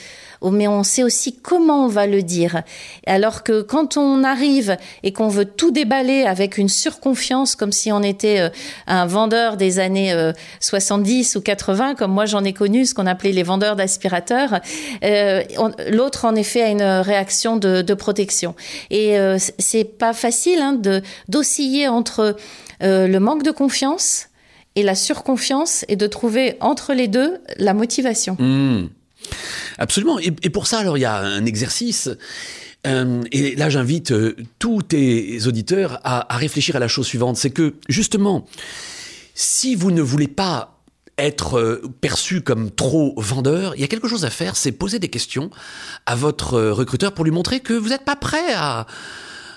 mais 0.52 0.68
on 0.68 0.84
sait 0.84 1.04
aussi 1.04 1.34
comment 1.34 1.86
on 1.86 1.88
va 1.88 2.08
le 2.08 2.22
dire. 2.22 2.62
Alors 3.08 3.44
que 3.44 3.62
quand 3.62 3.98
on 3.98 4.24
arrive 4.24 4.78
et 5.04 5.14
qu'on 5.14 5.28
veut 5.28 5.46
tout 5.46 5.72
déballer 5.72 6.24
avec 6.24 6.58
une 6.58 6.70
surconfiance, 6.70 7.56
comme 7.56 7.72
si 7.72 7.92
on 7.92 8.04
était 8.04 8.40
euh, 8.40 8.50
un 8.88 9.06
vendeur 9.06 9.58
des 9.58 9.80
années 9.80 10.14
70 10.60 11.36
euh, 11.36 11.40
ou 11.40 11.42
80, 11.42 11.96
comme 11.96 12.12
moi 12.12 12.26
j'en 12.26 12.44
ai 12.44 12.54
connu, 12.54 12.86
ce 12.86 12.94
qu'on 12.94 13.08
appelait 13.08 13.32
les 13.32 13.44
vendeurs 13.44 13.76
d'aspirateurs, 13.76 14.60
euh, 15.04 15.44
l'autre 15.90 16.26
en 16.26 16.36
effet 16.36 16.62
a 16.62 16.70
une 16.70 16.84
réaction 16.84 17.58
de, 17.58 17.96
protection. 17.96 18.56
Et 18.92 19.16
c'est 19.58 19.86
pas 19.86 20.12
facile 20.12 20.60
hein, 20.60 20.78
d'osciller 21.30 21.88
entre 21.88 22.25
le 22.82 23.18
manque 23.18 23.44
de 23.44 23.52
confiance 23.52 24.28
et 24.76 24.84
la 24.84 24.96
surconfiance 24.96 25.86
et 25.88 25.96
de 25.96 26.08
trouver 26.08 26.58
entre 26.60 26.94
les 26.94 27.08
deux 27.08 27.40
la 27.58 27.74
motivation. 27.74 28.36
Mmh. 28.40 28.90
Absolument. 29.78 30.20
Et, 30.20 30.50
pour 30.50 30.68
ça, 30.68 30.80
alors, 30.80 30.98
il 30.98 31.02
y 31.02 31.06
a 31.06 31.18
un 31.18 31.46
exercice. 31.46 32.10
Euh, 32.86 33.24
et 33.32 33.56
là, 33.56 33.70
j'invite 33.70 34.12
euh, 34.12 34.36
tous 34.60 34.84
tes 34.84 35.48
auditeurs 35.48 36.00
à, 36.04 36.38
réfléchir 36.38 36.76
à 36.76 36.80
la 36.80 36.88
chose 36.88 37.08
suivante. 37.08 37.38
C'est 37.38 37.50
que, 37.50 37.76
justement, 37.90 38.46
si 39.34 39.76
vous 39.76 39.92
ne 39.92 40.02
voulez 40.02 40.28
pas 40.28 40.80
être 41.18 41.58
euh, 41.58 41.82
perçu 42.02 42.42
comme 42.42 42.72
trop 42.72 43.14
vendeur, 43.18 43.74
il 43.76 43.82
y 43.82 43.84
a 43.84 43.88
quelque 43.88 44.08
chose 44.08 44.26
à 44.26 44.30
faire, 44.30 44.56
c'est 44.56 44.72
poser 44.72 45.00
des 45.00 45.08
questions 45.08 45.50
à 46.06 46.16
votre 46.16 46.60
recruteur 46.62 47.14
pour 47.14 47.26
lui 47.26 47.32
montrer 47.32 47.62
que 47.62 47.74
vous 47.74 47.90
n'êtes 47.90 48.04
pas 48.06 48.18
prêt 48.18 48.54
à, 48.54 48.86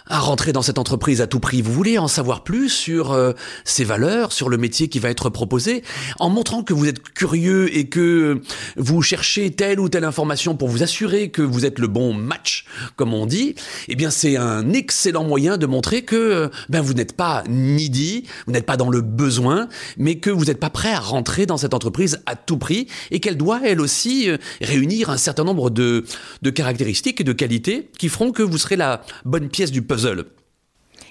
à 0.09 0.19
rentrer 0.19 0.53
dans 0.53 0.63
cette 0.63 0.79
entreprise 0.79 1.21
à 1.21 1.27
tout 1.27 1.41
prix. 1.41 1.63
Vous 1.63 1.73
voulez 1.73 1.99
en 1.99 2.09
savoir 2.09 2.45
plus 2.45 2.69
sur 2.69 3.13
euh, 3.13 3.33
ses 3.65 3.85
valeurs, 3.85 4.33
sur 4.33 4.49
le 4.49 4.57
métier 4.57 4.89
qui 4.89 4.99
va 4.99 5.11
être 5.11 5.31
proposé, 5.31 5.83
en 6.19 6.31
montrant 6.31 6.63
que 6.63 6.73
vous 6.73 6.89
êtes 6.89 7.03
curieux 7.03 7.75
et 7.77 7.89
que 7.89 8.41
vous 8.77 9.03
cherchez 9.03 9.51
telle 9.51 9.81
ou 9.81 9.89
telle 9.89 10.05
information 10.05 10.57
pour 10.57 10.69
vous 10.69 10.83
assurer 10.83 11.31
que 11.31 11.43
vous 11.43 11.67
êtes 11.67 11.79
le 11.79 11.87
bon 11.87 12.15
match, 12.15 12.65
comme 12.97 13.13
on 13.13 13.27
dit. 13.27 13.55
Eh 13.89 13.97
bien, 13.97 14.11
c'est 14.11 14.37
un 14.37 14.73
excellent 14.73 15.25
moyen 15.25 15.57
de 15.59 15.67
montrer 15.67 16.03
que 16.03 16.51
ben 16.69 16.81
vous 16.81 16.95
n'êtes 16.95 17.15
pas 17.15 17.45
needy, 17.49 18.25
vous 18.47 18.53
n'êtes 18.53 18.67
pas 18.67 18.77
dans 18.77 18.91
le 18.91 19.01
besoin, 19.01 19.69
mais 19.99 20.17
que 20.17 20.31
vous 20.31 20.47
n'êtes 20.47 20.61
pas 20.61 20.71
prêt 20.71 20.93
à 20.93 21.01
rentrer 21.01 21.47
dans 21.47 21.57
cette 21.57 21.75
entreprise 21.75 22.21
à 22.27 22.37
tout 22.37 22.59
prix 22.59 22.87
et 23.11 23.21
qu'elle 23.21 23.37
doit 23.37 23.61
elle 23.65 23.81
aussi 23.81 24.31
euh, 24.31 24.39
réunir 24.61 25.11
un 25.11 25.17
certain 25.17 25.45
nombre 25.45 25.71
de, 25.71 26.05
de 26.43 26.51
caractéristiques 26.51 27.21
et 27.21 27.25
de 27.25 27.33
qualités 27.33 27.91
qui 27.99 28.09
feront 28.09 28.33
que 28.33 28.43
vous 28.43 28.59
serez 28.59 28.77
la 28.77 29.03
bonne 29.25 29.49
pièce 29.49 29.71
du 29.71 29.83
puzzle 29.83 29.98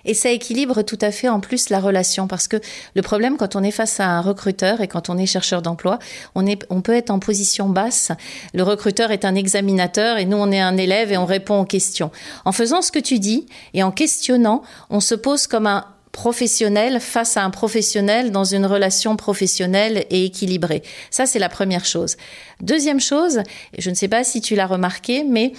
et 0.06 0.14
ça 0.14 0.32
équilibre 0.32 0.82
tout 0.82 0.98
à 1.02 1.12
fait 1.12 1.30
en 1.30 1.40
plus 1.40 1.70
la 1.70 1.80
relation 1.80 2.28
parce 2.28 2.48
que 2.48 2.58
le 2.96 3.02
problème 3.02 3.38
quand 3.38 3.56
on 3.56 3.64
est 3.64 3.72
face 3.72 4.00
à 4.00 4.08
un 4.08 4.22
recruteur 4.22 4.82
et 4.82 4.88
quand 4.88 5.10
on 5.10 5.18
est 5.18 5.26
chercheur 5.26 5.62
d'emploi, 5.62 6.00
on, 6.34 6.46
on 6.70 6.82
peut 6.82 6.96
être 6.96 7.12
en 7.12 7.20
position 7.20 7.70
basse. 7.70 8.12
Le 8.54 8.64
recruteur 8.64 9.12
est 9.12 9.26
un 9.26 9.36
examinateur 9.36 10.18
et 10.18 10.26
nous 10.26 10.38
on 10.38 10.52
est 10.52 10.62
un 10.62 10.78
élève 10.78 11.12
et 11.12 11.18
on 11.18 11.26
répond 11.26 11.60
aux 11.60 11.66
questions. 11.66 12.12
En 12.46 12.52
faisant 12.52 12.82
ce 12.82 12.92
que 12.92 13.00
tu 13.00 13.20
dis 13.20 13.46
et 13.74 13.84
en 13.84 13.92
questionnant, 13.92 14.64
on 14.90 15.02
se 15.02 15.14
pose 15.14 15.46
comme 15.46 15.68
un 15.68 15.86
professionnel 16.14 17.00
face 17.00 17.38
à 17.38 17.44
un 17.44 17.52
professionnel 17.52 18.32
dans 18.32 18.46
une 18.46 18.66
relation 18.66 19.16
professionnelle 19.16 20.06
et 20.10 20.26
équilibrée. 20.26 20.82
Ça, 21.12 21.28
c'est 21.28 21.38
la 21.38 21.50
première 21.50 21.86
chose. 21.86 22.18
Deuxième 22.60 23.00
chose, 23.00 23.42
je 23.78 23.90
ne 23.92 23.96
sais 23.96 24.08
pas 24.08 24.24
si 24.24 24.42
tu 24.42 24.56
l'as 24.56 24.66
remarqué, 24.66 25.24
mais 25.24 25.52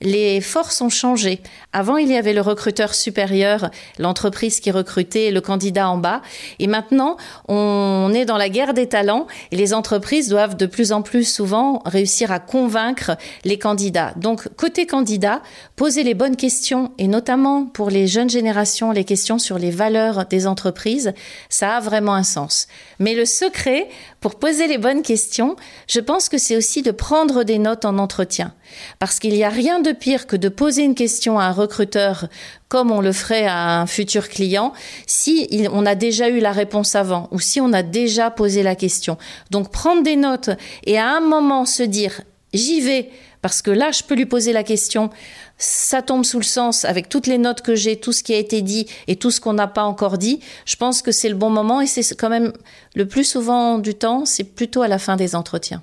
les 0.00 0.40
forces 0.40 0.80
ont 0.80 0.88
changé. 0.88 1.40
Avant, 1.72 1.96
il 1.96 2.08
y 2.08 2.16
avait 2.16 2.32
le 2.32 2.40
recruteur 2.40 2.94
supérieur, 2.94 3.70
l'entreprise 3.98 4.60
qui 4.60 4.70
recrutait, 4.70 5.30
le 5.30 5.40
candidat 5.40 5.88
en 5.88 5.98
bas. 5.98 6.22
Et 6.58 6.66
maintenant, 6.66 7.16
on 7.48 8.12
est 8.14 8.24
dans 8.24 8.36
la 8.36 8.48
guerre 8.48 8.74
des 8.74 8.88
talents 8.88 9.26
et 9.50 9.56
les 9.56 9.74
entreprises 9.74 10.28
doivent 10.28 10.56
de 10.56 10.66
plus 10.66 10.92
en 10.92 11.02
plus 11.02 11.24
souvent 11.24 11.82
réussir 11.84 12.32
à 12.32 12.38
convaincre 12.38 13.16
les 13.44 13.58
candidats. 13.58 14.12
Donc, 14.16 14.48
côté 14.56 14.86
candidat, 14.86 15.42
poser 15.76 16.02
les 16.02 16.14
bonnes 16.14 16.36
questions 16.36 16.92
et 16.98 17.08
notamment 17.08 17.66
pour 17.66 17.90
les 17.90 18.06
jeunes 18.06 18.30
générations, 18.30 18.92
les 18.92 19.04
questions 19.04 19.38
sur 19.38 19.58
les 19.58 19.70
valeurs 19.70 20.26
des 20.26 20.46
entreprises, 20.46 21.12
ça 21.48 21.76
a 21.76 21.80
vraiment 21.80 22.14
un 22.14 22.22
sens. 22.22 22.68
Mais 22.98 23.14
le 23.14 23.24
secret 23.24 23.88
pour 24.20 24.36
poser 24.36 24.66
les 24.66 24.78
bonnes 24.78 25.02
questions, 25.02 25.54
je 25.86 26.00
pense 26.00 26.28
que 26.28 26.38
c'est 26.38 26.56
aussi 26.56 26.82
de 26.82 26.90
prendre 26.90 27.44
des 27.44 27.58
notes 27.58 27.84
en 27.84 27.98
entretien. 27.98 28.54
Parce 28.98 29.20
qu'il 29.20 29.32
n'y 29.32 29.44
a 29.44 29.48
rien 29.48 29.78
de 29.78 29.85
pire 29.92 30.26
que 30.26 30.36
de 30.36 30.48
poser 30.48 30.82
une 30.82 30.94
question 30.94 31.38
à 31.38 31.44
un 31.44 31.52
recruteur 31.52 32.28
comme 32.68 32.90
on 32.90 33.00
le 33.00 33.12
ferait 33.12 33.46
à 33.46 33.80
un 33.80 33.86
futur 33.86 34.28
client 34.28 34.72
si 35.06 35.48
on 35.72 35.86
a 35.86 35.94
déjà 35.94 36.28
eu 36.28 36.40
la 36.40 36.52
réponse 36.52 36.94
avant 36.94 37.28
ou 37.30 37.40
si 37.40 37.60
on 37.60 37.72
a 37.72 37.82
déjà 37.82 38.30
posé 38.30 38.62
la 38.62 38.74
question. 38.74 39.18
Donc 39.50 39.70
prendre 39.70 40.02
des 40.02 40.16
notes 40.16 40.50
et 40.84 40.98
à 40.98 41.08
un 41.08 41.20
moment 41.20 41.64
se 41.64 41.82
dire 41.82 42.22
j'y 42.52 42.80
vais 42.80 43.10
parce 43.42 43.62
que 43.62 43.70
là 43.70 43.90
je 43.92 44.02
peux 44.02 44.14
lui 44.14 44.26
poser 44.26 44.52
la 44.52 44.62
question 44.62 45.10
ça 45.58 46.02
tombe 46.02 46.24
sous 46.24 46.38
le 46.38 46.44
sens 46.44 46.84
avec 46.84 47.08
toutes 47.08 47.26
les 47.26 47.38
notes 47.38 47.62
que 47.62 47.74
j'ai, 47.74 47.96
tout 47.96 48.12
ce 48.12 48.22
qui 48.22 48.34
a 48.34 48.38
été 48.38 48.62
dit 48.62 48.86
et 49.06 49.16
tout 49.16 49.30
ce 49.30 49.40
qu'on 49.40 49.54
n'a 49.54 49.66
pas 49.66 49.84
encore 49.84 50.18
dit, 50.18 50.40
je 50.64 50.76
pense 50.76 51.02
que 51.02 51.12
c'est 51.12 51.28
le 51.28 51.34
bon 51.34 51.50
moment 51.50 51.80
et 51.80 51.86
c'est 51.86 52.14
quand 52.14 52.28
même 52.28 52.52
le 52.94 53.06
plus 53.06 53.24
souvent 53.24 53.78
du 53.78 53.94
temps, 53.94 54.24
c'est 54.24 54.44
plutôt 54.44 54.82
à 54.82 54.88
la 54.88 54.98
fin 54.98 55.16
des 55.16 55.34
entretiens. 55.34 55.82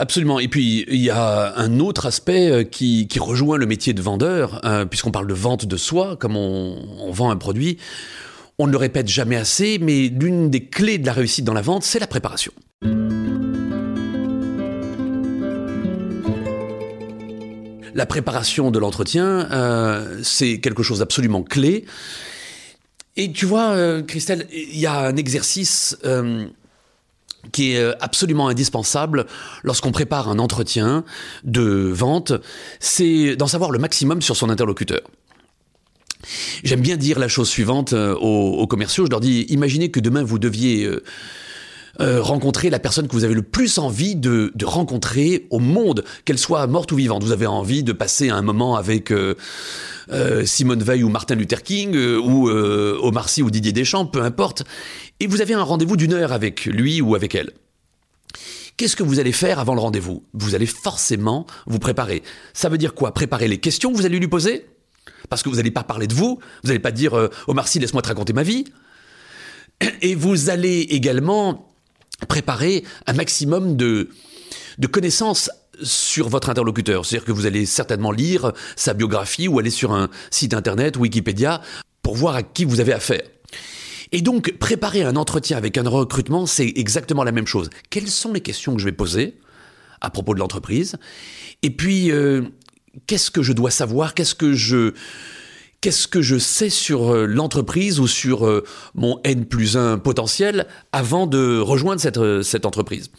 Absolument. 0.00 0.38
Et 0.38 0.46
puis, 0.46 0.84
il 0.86 1.00
y 1.00 1.10
a 1.10 1.54
un 1.56 1.80
autre 1.80 2.06
aspect 2.06 2.50
euh, 2.50 2.62
qui, 2.62 3.08
rejoint 3.18 3.58
le 3.58 3.66
métier 3.66 3.92
de 3.92 4.00
vendeur, 4.00 4.64
euh, 4.64 4.84
puisqu'on 4.84 5.10
parle 5.10 5.26
de 5.26 5.34
vente 5.34 5.66
de 5.66 5.76
soi, 5.76 6.16
comme 6.16 6.36
on, 6.36 7.10
vend 7.10 7.30
un 7.30 7.36
produit. 7.36 7.78
On 8.60 8.68
ne 8.68 8.72
le 8.72 8.78
répète 8.78 9.08
jamais 9.08 9.34
assez, 9.34 9.78
mais 9.80 10.08
l'une 10.08 10.50
des 10.50 10.64
clés 10.64 10.98
de 10.98 11.06
la 11.06 11.12
réussite 11.12 11.44
dans 11.44 11.52
la 11.52 11.62
vente, 11.62 11.82
c'est 11.82 11.98
la 11.98 12.06
préparation. 12.06 12.52
La 17.92 18.06
préparation 18.06 18.70
de 18.70 18.78
l'entretien, 18.78 19.48
euh, 19.50 20.20
c'est 20.22 20.60
quelque 20.60 20.84
chose 20.84 21.00
d'absolument 21.00 21.42
clé. 21.42 21.86
Et 23.16 23.32
tu 23.32 23.46
vois, 23.46 24.00
Christelle, 24.02 24.46
il 24.52 24.78
y 24.78 24.86
a 24.86 24.96
un 25.00 25.16
exercice 25.16 25.98
qui 27.52 27.72
est 27.72 27.78
euh, 27.78 27.92
absolument 28.00 28.48
indispensable 28.48 29.26
lorsqu'on 29.62 29.92
prépare 29.92 30.28
un 30.28 30.38
entretien 30.38 31.04
de 31.44 31.90
vente, 31.92 32.32
c'est 32.80 33.36
d'en 33.36 33.46
savoir 33.46 33.70
le 33.70 33.78
maximum 33.78 34.22
sur 34.22 34.36
son 34.36 34.50
interlocuteur. 34.50 35.02
J'aime 36.64 36.80
bien 36.80 36.96
dire 36.96 37.18
la 37.18 37.28
chose 37.28 37.48
suivante 37.48 37.92
euh, 37.92 38.14
aux, 38.14 38.66
commerciaux, 38.66 39.06
je 39.06 39.10
leur 39.10 39.20
dis, 39.20 39.46
imaginez 39.48 39.90
que 39.90 40.00
demain 40.00 40.22
vous 40.22 40.38
deviez 40.38 40.90
euh, 42.00 42.22
rencontrer 42.22 42.70
la 42.70 42.78
personne 42.78 43.08
que 43.08 43.12
vous 43.12 43.24
avez 43.24 43.34
le 43.34 43.42
plus 43.42 43.78
envie 43.78 44.16
de, 44.16 44.52
rencontrer 44.62 45.46
au 45.50 45.58
monde, 45.58 46.04
qu'elle 46.24 46.38
soit 46.38 46.66
morte 46.66 46.92
ou 46.92 46.96
vivante. 46.96 47.24
Vous 47.24 47.32
avez 47.32 47.46
envie 47.46 47.82
de 47.82 47.92
passer 47.92 48.28
un 48.28 48.42
moment 48.42 48.76
avec 48.76 49.12
Simone 50.44 50.82
Veil 50.82 51.02
ou 51.02 51.08
Martin 51.08 51.34
Luther 51.34 51.62
King 51.62 51.96
ou 51.96 52.48
Omar 52.48 53.28
Sy 53.28 53.42
ou 53.42 53.50
Didier 53.50 53.72
Deschamps, 53.72 54.06
peu 54.06 54.22
importe 54.22 54.64
et 55.20 55.26
vous 55.26 55.40
avez 55.40 55.54
un 55.54 55.62
rendez-vous 55.62 55.96
d'une 55.96 56.12
heure 56.12 56.32
avec 56.32 56.64
lui 56.64 57.00
ou 57.00 57.14
avec 57.14 57.34
elle. 57.34 57.50
Qu'est-ce 58.76 58.94
que 58.94 59.02
vous 59.02 59.18
allez 59.18 59.32
faire 59.32 59.58
avant 59.58 59.74
le 59.74 59.80
rendez-vous? 59.80 60.24
Vous 60.34 60.54
allez 60.54 60.66
forcément 60.66 61.46
vous 61.66 61.80
préparer. 61.80 62.22
Ça 62.52 62.68
veut 62.68 62.78
dire 62.78 62.94
quoi? 62.94 63.12
Préparer 63.12 63.48
les 63.48 63.58
questions 63.58 63.90
que 63.90 63.96
vous 63.96 64.06
allez 64.06 64.20
lui 64.20 64.28
poser? 64.28 64.66
Parce 65.28 65.42
que 65.42 65.48
vous 65.48 65.56
n'allez 65.56 65.72
pas 65.72 65.82
parler 65.82 66.06
de 66.06 66.14
vous, 66.14 66.38
vous 66.62 66.68
n'allez 66.68 66.78
pas 66.78 66.92
dire 66.92 67.14
euh, 67.14 67.28
Omar 67.48 67.66
Sy, 67.66 67.80
laisse-moi 67.80 68.02
te 68.02 68.08
raconter 68.08 68.32
ma 68.32 68.44
vie. 68.44 68.64
Et 70.00 70.14
vous 70.14 70.48
allez 70.50 70.80
également 70.90 71.67
préparer 72.26 72.84
un 73.06 73.12
maximum 73.12 73.76
de, 73.76 74.08
de 74.78 74.86
connaissances 74.86 75.50
sur 75.82 76.28
votre 76.28 76.50
interlocuteur. 76.50 77.06
C'est-à-dire 77.06 77.26
que 77.26 77.32
vous 77.32 77.46
allez 77.46 77.66
certainement 77.66 78.10
lire 78.10 78.52
sa 78.76 78.94
biographie 78.94 79.48
ou 79.48 79.58
aller 79.58 79.70
sur 79.70 79.92
un 79.92 80.08
site 80.30 80.54
internet, 80.54 80.96
Wikipédia, 80.96 81.62
pour 82.02 82.16
voir 82.16 82.34
à 82.34 82.42
qui 82.42 82.64
vous 82.64 82.80
avez 82.80 82.92
affaire. 82.92 83.22
Et 84.10 84.22
donc, 84.22 84.56
préparer 84.58 85.02
un 85.02 85.16
entretien 85.16 85.56
avec 85.56 85.76
un 85.76 85.88
recrutement, 85.88 86.46
c'est 86.46 86.72
exactement 86.76 87.24
la 87.24 87.32
même 87.32 87.46
chose. 87.46 87.68
Quelles 87.90 88.08
sont 88.08 88.32
les 88.32 88.40
questions 88.40 88.74
que 88.74 88.80
je 88.80 88.86
vais 88.86 88.92
poser 88.92 89.38
à 90.00 90.10
propos 90.10 90.34
de 90.34 90.38
l'entreprise? 90.38 90.96
Et 91.62 91.70
puis, 91.70 92.10
euh, 92.10 92.42
qu'est-ce 93.06 93.30
que 93.30 93.42
je 93.42 93.52
dois 93.52 93.70
savoir? 93.70 94.14
Qu'est-ce 94.14 94.34
que 94.34 94.54
je... 94.54 94.94
Qu'est-ce 95.80 96.08
que 96.08 96.22
je 96.22 96.38
sais 96.38 96.70
sur 96.70 97.14
euh, 97.14 97.24
l'entreprise 97.24 98.00
ou 98.00 98.08
sur 98.08 98.46
euh, 98.46 98.64
mon 98.94 99.20
N 99.22 99.44
plus 99.44 99.76
1 99.76 99.98
potentiel 99.98 100.66
avant 100.90 101.26
de 101.26 101.60
rejoindre 101.60 102.00
cette, 102.00 102.42
cette 102.42 102.66
entreprise? 102.66 103.10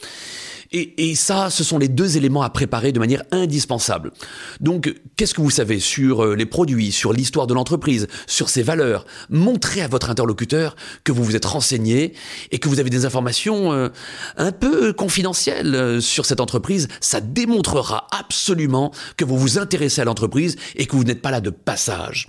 Et, 0.71 1.09
et, 1.09 1.15
ça, 1.15 1.49
ce 1.49 1.63
sont 1.63 1.79
les 1.79 1.87
deux 1.87 2.17
éléments 2.17 2.43
à 2.43 2.49
préparer 2.51 2.91
de 2.91 2.99
manière 2.99 3.23
indispensable. 3.31 4.11
Donc, 4.59 4.93
qu'est-ce 5.15 5.33
que 5.33 5.41
vous 5.41 5.49
savez 5.49 5.79
sur 5.79 6.23
euh, 6.23 6.35
les 6.35 6.45
produits, 6.45 6.91
sur 6.91 7.11
l'histoire 7.11 7.47
de 7.47 7.55
l'entreprise, 7.55 8.07
sur 8.27 8.49
ses 8.49 8.61
valeurs? 8.61 9.05
Montrez 9.31 9.81
à 9.81 9.87
votre 9.87 10.11
interlocuteur 10.11 10.75
que 11.03 11.11
vous 11.11 11.23
vous 11.23 11.35
êtes 11.35 11.45
renseigné 11.45 12.13
et 12.51 12.59
que 12.59 12.69
vous 12.69 12.79
avez 12.79 12.91
des 12.91 13.05
informations 13.05 13.73
euh, 13.73 13.89
un 14.37 14.51
peu 14.51 14.93
confidentielles 14.93 15.73
euh, 15.73 16.01
sur 16.01 16.27
cette 16.27 16.39
entreprise. 16.39 16.87
Ça 17.01 17.19
démontrera 17.19 18.05
absolument 18.11 18.91
que 19.17 19.25
vous 19.25 19.39
vous 19.39 19.57
intéressez 19.57 20.01
à 20.01 20.05
l'entreprise 20.05 20.55
et 20.75 20.85
que 20.85 20.95
vous 20.95 21.03
n'êtes 21.03 21.23
pas 21.23 21.31
là 21.31 21.41
de 21.41 21.49
passage. 21.49 22.27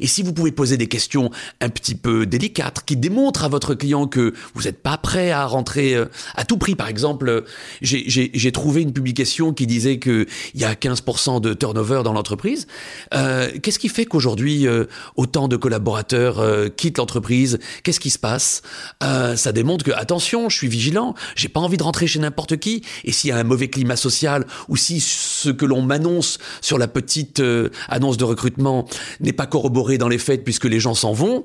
Et 0.00 0.06
si 0.06 0.22
vous 0.22 0.32
pouvez 0.32 0.52
poser 0.52 0.78
des 0.78 0.88
questions 0.88 1.30
un 1.60 1.68
petit 1.68 1.94
peu 1.94 2.24
délicates 2.24 2.84
qui 2.86 2.96
démontrent 2.96 3.44
à 3.44 3.48
votre 3.48 3.74
client 3.74 4.06
que 4.06 4.32
vous 4.54 4.62
n'êtes 4.62 4.82
pas 4.82 4.96
prêt 4.96 5.30
à 5.30 5.44
rentrer 5.44 5.94
à 6.34 6.44
tout 6.44 6.56
prix, 6.56 6.74
par 6.74 6.88
exemple, 6.88 7.44
j'ai 7.82 8.52
trouvé 8.52 8.82
une 8.82 8.92
publication 8.92 9.52
qui 9.52 9.66
disait 9.66 9.98
qu'il 9.98 10.26
y 10.54 10.64
a 10.64 10.74
15% 10.74 11.40
de 11.40 11.54
turnover 11.54 12.02
dans 12.04 12.12
l'entreprise. 12.12 12.66
Euh, 13.14 13.50
Qu'est-ce 13.62 13.78
qui 13.78 13.88
fait 13.88 14.06
qu'aujourd'hui, 14.06 14.66
euh, 14.66 14.84
autant 15.16 15.48
de 15.48 15.56
collaborateurs 15.56 16.38
euh, 16.38 16.68
quittent 16.68 16.98
l'entreprise? 16.98 17.58
Qu'est-ce 17.82 18.00
qui 18.00 18.10
se 18.10 18.18
passe? 18.18 18.62
Euh, 19.02 19.36
Ça 19.36 19.52
démontre 19.52 19.84
que, 19.84 19.90
attention, 19.90 20.48
je 20.48 20.56
suis 20.56 20.68
vigilant, 20.68 21.14
j'ai 21.36 21.48
pas 21.48 21.60
envie 21.60 21.76
de 21.76 21.82
rentrer 21.82 22.06
chez 22.06 22.18
n'importe 22.18 22.56
qui. 22.58 22.82
Et 23.04 23.12
s'il 23.12 23.30
y 23.30 23.32
a 23.32 23.36
un 23.36 23.44
mauvais 23.44 23.68
climat 23.68 23.96
social, 23.96 24.46
ou 24.68 24.76
si 24.76 25.00
ce 25.00 25.50
que 25.50 25.66
l'on 25.66 25.82
m'annonce 25.82 26.38
sur 26.60 26.78
la 26.78 26.88
petite 26.88 27.40
euh, 27.40 27.70
annonce 27.88 28.16
de 28.16 28.24
recrutement 28.24 28.86
n'est 29.20 29.32
pas 29.32 29.46
corroboré 29.46 29.98
dans 29.98 30.08
les 30.08 30.18
faits 30.18 30.44
puisque 30.44 30.64
les 30.64 30.80
gens 30.80 30.94
s'en 30.94 31.12
vont, 31.12 31.44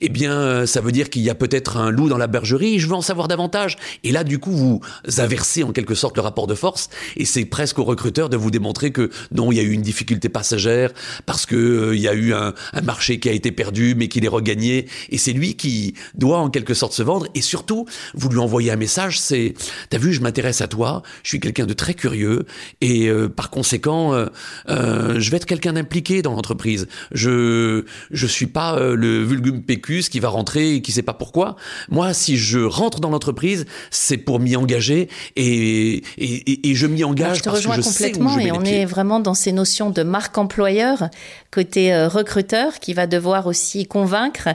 eh 0.00 0.08
bien, 0.08 0.66
ça 0.66 0.80
veut 0.80 0.92
dire 0.92 1.10
qu'il 1.10 1.22
y 1.22 1.30
a 1.30 1.34
peut-être 1.34 1.76
un 1.76 1.90
loup 1.90 2.08
dans 2.08 2.18
la 2.18 2.26
bergerie, 2.26 2.78
je 2.78 2.86
veux 2.86 2.94
en 2.94 3.02
savoir 3.02 3.28
davantage. 3.28 3.76
Et 4.04 4.12
là, 4.12 4.24
du 4.24 4.38
coup, 4.38 4.52
vous 4.52 4.80
inversez 5.18 5.62
en 5.72 5.74
quelque 5.74 5.94
sorte 5.94 6.16
le 6.16 6.22
rapport 6.22 6.46
de 6.46 6.54
force. 6.54 6.90
Et 7.16 7.24
c'est 7.24 7.46
presque 7.46 7.78
au 7.78 7.84
recruteur 7.84 8.28
de 8.28 8.36
vous 8.36 8.50
démontrer 8.50 8.92
que 8.92 9.10
non, 9.32 9.50
il 9.52 9.56
y 9.56 9.60
a 9.60 9.62
eu 9.62 9.70
une 9.70 9.80
difficulté 9.80 10.28
passagère 10.28 10.92
parce 11.24 11.46
que 11.46 11.56
euh, 11.56 11.96
il 11.96 12.02
y 12.02 12.08
a 12.08 12.14
eu 12.14 12.34
un, 12.34 12.52
marché 12.82 13.18
qui 13.18 13.30
a 13.30 13.32
été 13.32 13.52
perdu 13.52 13.94
mais 13.96 14.08
qu'il 14.08 14.24
est 14.26 14.28
regagné. 14.28 14.86
Et 15.08 15.16
c'est 15.16 15.32
lui 15.32 15.54
qui 15.54 15.94
doit 16.14 16.38
en 16.38 16.50
quelque 16.50 16.74
sorte 16.74 16.92
se 16.92 17.02
vendre. 17.02 17.26
Et 17.34 17.40
surtout 17.40 17.86
vous 18.12 18.28
lui 18.28 18.38
envoyez 18.38 18.70
un 18.70 18.76
message 18.76 19.18
c'est 19.18 19.54
t'as 19.88 19.98
vu 19.98 20.12
je 20.12 20.20
m'intéresse 20.20 20.60
à 20.60 20.68
toi 20.68 21.02
je 21.22 21.30
suis 21.30 21.40
quelqu'un 21.40 21.64
de 21.64 21.72
très 21.72 21.94
curieux 21.94 22.44
et 22.80 23.08
euh, 23.08 23.28
par 23.28 23.48
conséquent 23.48 24.12
euh, 24.12 25.20
je 25.20 25.30
vais 25.30 25.38
être 25.38 25.46
quelqu'un 25.46 25.72
d'impliqué 25.72 26.20
dans 26.20 26.34
l'entreprise. 26.34 26.86
Je 27.12 27.84
je 28.10 28.26
suis 28.26 28.46
pas 28.46 28.78
le 28.78 29.24
vulgum 29.24 29.62
pécus 29.62 30.10
qui 30.10 30.20
va 30.20 30.28
rentrer 30.28 30.74
et 30.74 30.82
qui 30.82 30.92
sait 30.92 31.02
pas 31.02 31.14
pourquoi. 31.14 31.56
Moi 31.88 32.12
si 32.12 32.36
je 32.36 32.58
rentre 32.58 33.00
dans 33.00 33.10
l'entreprise 33.10 33.64
c'est 33.90 34.18
pour 34.18 34.38
m'y 34.38 34.54
engager 34.54 35.08
et 35.36 35.61
et, 35.62 36.02
et, 36.18 36.70
et, 36.70 36.74
je 36.74 36.86
m'y 36.86 37.04
engage 37.04 37.38
je 37.38 37.42
te 37.42 37.48
parce 37.48 37.58
rejoins 37.58 37.76
que 37.76 37.82
je 37.82 37.88
complètement 37.88 38.30
sais 38.30 38.34
où 38.34 38.40
je 38.40 38.44
mets 38.44 38.48
et 38.48 38.52
on 38.52 38.64
est 38.64 38.84
vraiment 38.84 39.20
dans 39.20 39.34
ces 39.34 39.52
notions 39.52 39.90
de 39.90 40.02
marque 40.02 40.36
employeur 40.38 41.08
côté 41.50 41.92
euh, 41.92 42.08
recruteur 42.08 42.80
qui 42.80 42.94
va 42.94 43.06
devoir 43.06 43.46
aussi 43.46 43.86
convaincre 43.86 44.48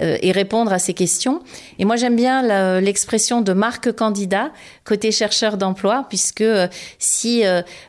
euh, 0.00 0.16
et 0.22 0.32
répondre 0.32 0.72
à 0.72 0.78
ces 0.78 0.94
questions. 0.94 1.42
Et 1.78 1.84
moi 1.84 1.96
j'aime 1.96 2.16
bien 2.16 2.80
l'expression 2.80 3.40
de 3.40 3.52
marque 3.52 3.92
candidat 3.92 4.50
côté 4.84 5.10
chercheur 5.12 5.56
d'emploi 5.56 6.06
puisque 6.08 6.40
euh, 6.40 6.68
si 6.98 7.42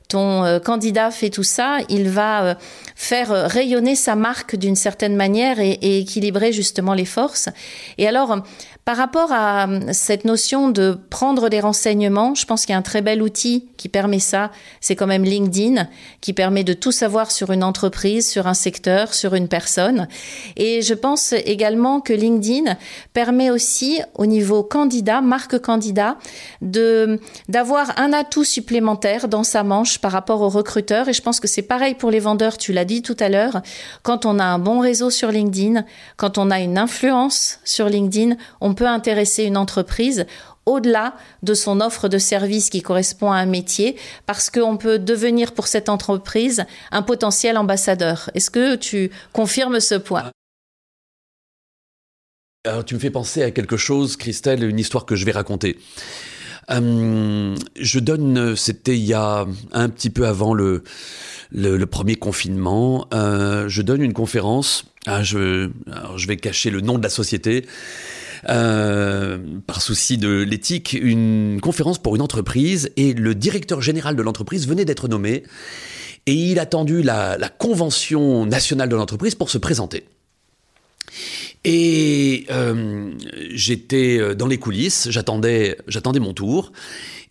ton 0.08 0.60
candidat 0.64 1.12
fait 1.12 1.30
tout 1.30 1.44
ça, 1.44 1.78
il 1.90 2.10
va 2.10 2.58
faire 2.96 3.30
rayonner 3.30 3.96
sa 3.96 4.16
marque 4.16 4.56
d'une 4.56 4.76
certaine 4.76 5.16
manière 5.16 5.60
et, 5.60 5.72
et 5.72 6.00
équilibrer 6.00 6.52
justement 6.52 6.94
les 6.94 7.06
forces. 7.06 7.50
Et 7.98 8.08
alors 8.08 8.42
par 8.86 8.98
rapport 8.98 9.32
à 9.32 9.68
euh, 9.68 9.80
cette 9.94 10.26
notion 10.26 10.70
de 10.70 10.96
prendre 11.10 11.50
des 11.50 11.60
renseignements, 11.60 12.36
je 12.36 12.46
pense 12.46 12.68
qu'il 12.68 12.74
y 12.74 12.76
a 12.76 12.78
un 12.78 12.84
très 12.84 13.02
bel 13.02 13.24
outil 13.24 13.68
qui 13.78 13.90
permet 13.90 14.20
ça. 14.20 14.52
C'est 14.80 14.96
quand 14.96 15.08
même 15.08 15.24
LinkedIn, 15.24 15.88
qui 16.22 16.34
permet 16.34 16.64
de 16.64 16.74
tout 16.74 16.92
savoir 16.92 17.32
sur 17.32 17.52
une 17.52 17.64
entreprise, 17.64 18.30
sur 18.30 18.46
un 18.46 18.54
secteur, 18.54 19.16
sur 19.16 19.34
une 19.34 19.48
personne. 19.48 20.08
Et 20.56 20.84
je 20.84 20.94
pense 20.94 21.34
également 21.34 22.00
que 22.00 22.14
LinkedIn 22.14 22.78
permet 23.14 23.50
aussi, 23.50 24.02
au 24.14 24.28
niveau 24.28 24.62
candidat, 24.62 25.20
marque 25.20 25.58
candidat, 25.58 26.18
d'avoir 26.62 28.00
un 28.00 28.14
atout 28.14 28.44
supplémentaire 28.44 29.28
dans 29.28 29.44
sa 29.44 29.64
manche 29.64 29.98
par 29.98 30.12
rapport 30.12 30.42
aux 30.42 30.50
recruteurs. 30.50 31.10
Et 31.10 31.14
je 31.14 31.24
pense 31.24 31.40
que 31.40 31.48
c'est 31.48 31.64
pareil 31.64 31.96
pour 31.96 32.12
les 32.12 32.20
vendeurs. 32.20 32.60
Tu 32.60 32.72
l'as 32.72 32.86
dit 32.86 33.02
tout 33.02 33.18
à 33.20 33.30
l'heure. 33.30 33.64
Quand 34.04 34.28
on 34.28 34.38
a 34.38 34.46
un 34.46 34.60
bon 34.60 34.80
réseau 34.80 35.10
sur 35.10 35.32
LinkedIn, 35.32 35.86
quand 36.18 36.38
on 36.38 36.52
a 36.52 36.60
une 36.60 36.78
influence 36.78 37.60
sur 37.64 37.90
LinkedIn, 37.90 38.36
on 38.62 38.75
peut 38.76 38.88
intéresser 38.88 39.44
une 39.44 39.58
entreprise 39.58 40.26
au-delà 40.66 41.16
de 41.44 41.54
son 41.54 41.80
offre 41.82 42.10
de 42.10 42.18
service 42.18 42.70
qui 42.70 42.82
correspond 42.82 43.32
à 43.32 43.38
un 43.38 43.46
métier, 43.46 43.96
parce 44.26 44.50
qu'on 44.50 44.78
peut 44.78 45.00
devenir 45.00 45.54
pour 45.54 45.68
cette 45.68 45.90
entreprise 45.90 46.66
un 46.92 47.02
potentiel 47.02 47.58
ambassadeur. 47.58 48.30
Est-ce 48.34 48.50
que 48.50 48.76
tu 48.76 49.12
confirmes 49.32 49.80
ce 49.80 49.96
point? 49.96 50.32
Alors, 52.66 52.84
tu 52.84 52.96
me 52.96 53.00
fais 53.00 53.12
penser 53.12 53.44
à 53.44 53.52
quelque 53.52 53.78
chose, 53.78 54.18
Christelle, 54.18 54.64
une 54.64 54.80
histoire 54.80 55.06
que 55.06 55.16
je 55.16 55.24
vais 55.26 55.32
raconter. 55.32 55.78
Euh, 56.72 57.56
je 57.80 58.00
donne, 58.00 58.56
c'était 58.56 58.98
il 58.98 59.06
y 59.06 59.14
a 59.14 59.46
un 59.72 59.90
petit 59.90 60.10
peu 60.10 60.26
avant 60.26 60.56
le, 60.56 60.82
premier 61.86 62.16
confinement, 62.16 63.08
euh, 63.14 63.70
je 63.70 63.84
donne 63.84 64.02
une 64.02 64.14
conférence. 64.14 64.86
Ah, 65.06 65.22
je 65.22 65.70
vais 66.28 66.38
cacher 66.38 66.72
le 66.72 66.82
nom 66.82 66.98
de 66.98 67.04
la 67.04 67.10
société. 67.10 67.68
Euh, 68.50 69.38
par 69.66 69.82
souci 69.82 70.18
de 70.18 70.30
l'éthique, 70.30 70.94
une 70.94 71.60
conférence 71.62 71.98
pour 71.98 72.16
une 72.16 72.22
entreprise 72.22 72.92
et 72.96 73.14
le 73.14 73.34
directeur 73.34 73.82
général 73.82 74.16
de 74.16 74.22
l'entreprise 74.22 74.68
venait 74.68 74.86
d'être 74.86 75.08
nommé 75.08 75.44
et 76.28 76.34
il 76.34 76.60
a 76.60 76.64
attendu 76.64 77.02
la, 77.02 77.38
convention 77.58 78.46
nationale 78.46 78.90
de 78.90 78.96
l'entreprise 78.96 79.36
pour 79.36 79.50
se 79.50 79.58
présenter. 79.58 80.06
Et 81.64 82.46
euh, 82.52 83.12
j'étais 83.52 84.36
dans 84.36 84.48
les 84.48 84.60
coulisses, 84.60 85.08
j'attendais, 85.10 85.78
j'attendais 85.88 86.20
mon 86.20 86.34
tour. 86.34 86.72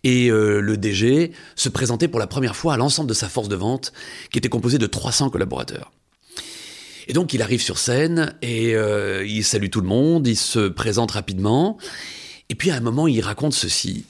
Et 0.05 0.31
euh, 0.31 0.61
le 0.61 0.77
DG 0.77 1.33
se 1.57 1.68
présentait 1.70 2.09
pour 2.09 2.20
la 2.20 2.27
première 2.27 2.55
fois 2.55 2.74
à 2.74 2.77
l'ensemble 2.77 3.09
de 3.09 3.14
sa 3.14 3.29
force 3.29 3.48
de 3.48 3.57
vente, 3.57 3.92
qui 4.31 4.38
était 4.38 4.50
composée 4.50 4.79
de 4.79 4.87
300 4.87 5.31
collaborateurs. 5.31 5.92
Et 7.07 7.12
donc 7.12 7.35
il 7.35 7.43
arrive 7.43 7.61
sur 7.61 7.79
scène 7.79 8.35
et 8.43 8.75
euh, 8.75 9.25
il 9.27 9.45
salue 9.45 9.69
tout 9.69 9.81
le 9.81 9.87
monde, 9.87 10.27
il 10.27 10.37
se 10.37 10.69
présente 10.69 11.12
rapidement. 11.12 11.77
Et 12.49 12.55
puis 12.55 12.71
à 12.71 12.77
un 12.77 12.81
moment, 12.81 13.07
il 13.07 13.21
raconte 13.21 13.55
ceci. 13.55 14.05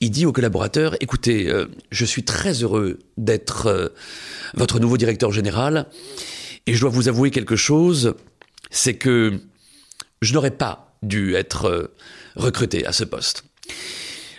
Il 0.00 0.10
dit 0.10 0.26
aux 0.26 0.32
collaborateurs, 0.32 0.96
écoutez, 1.00 1.48
euh, 1.48 1.66
je 1.90 2.04
suis 2.04 2.24
très 2.24 2.62
heureux 2.62 2.98
d'être 3.16 3.66
euh, 3.66 3.88
votre 4.54 4.80
nouveau 4.80 4.96
directeur 4.96 5.32
général. 5.32 5.86
Et 6.66 6.74
je 6.74 6.80
dois 6.80 6.90
vous 6.90 7.08
avouer 7.08 7.30
quelque 7.30 7.56
chose, 7.56 8.14
c'est 8.70 8.94
que 8.94 9.40
je 10.22 10.34
n'aurais 10.34 10.50
pas 10.50 10.94
dû 11.02 11.34
être 11.34 11.90
recruté 12.36 12.86
à 12.86 12.92
ce 12.92 13.04
poste. 13.04 13.44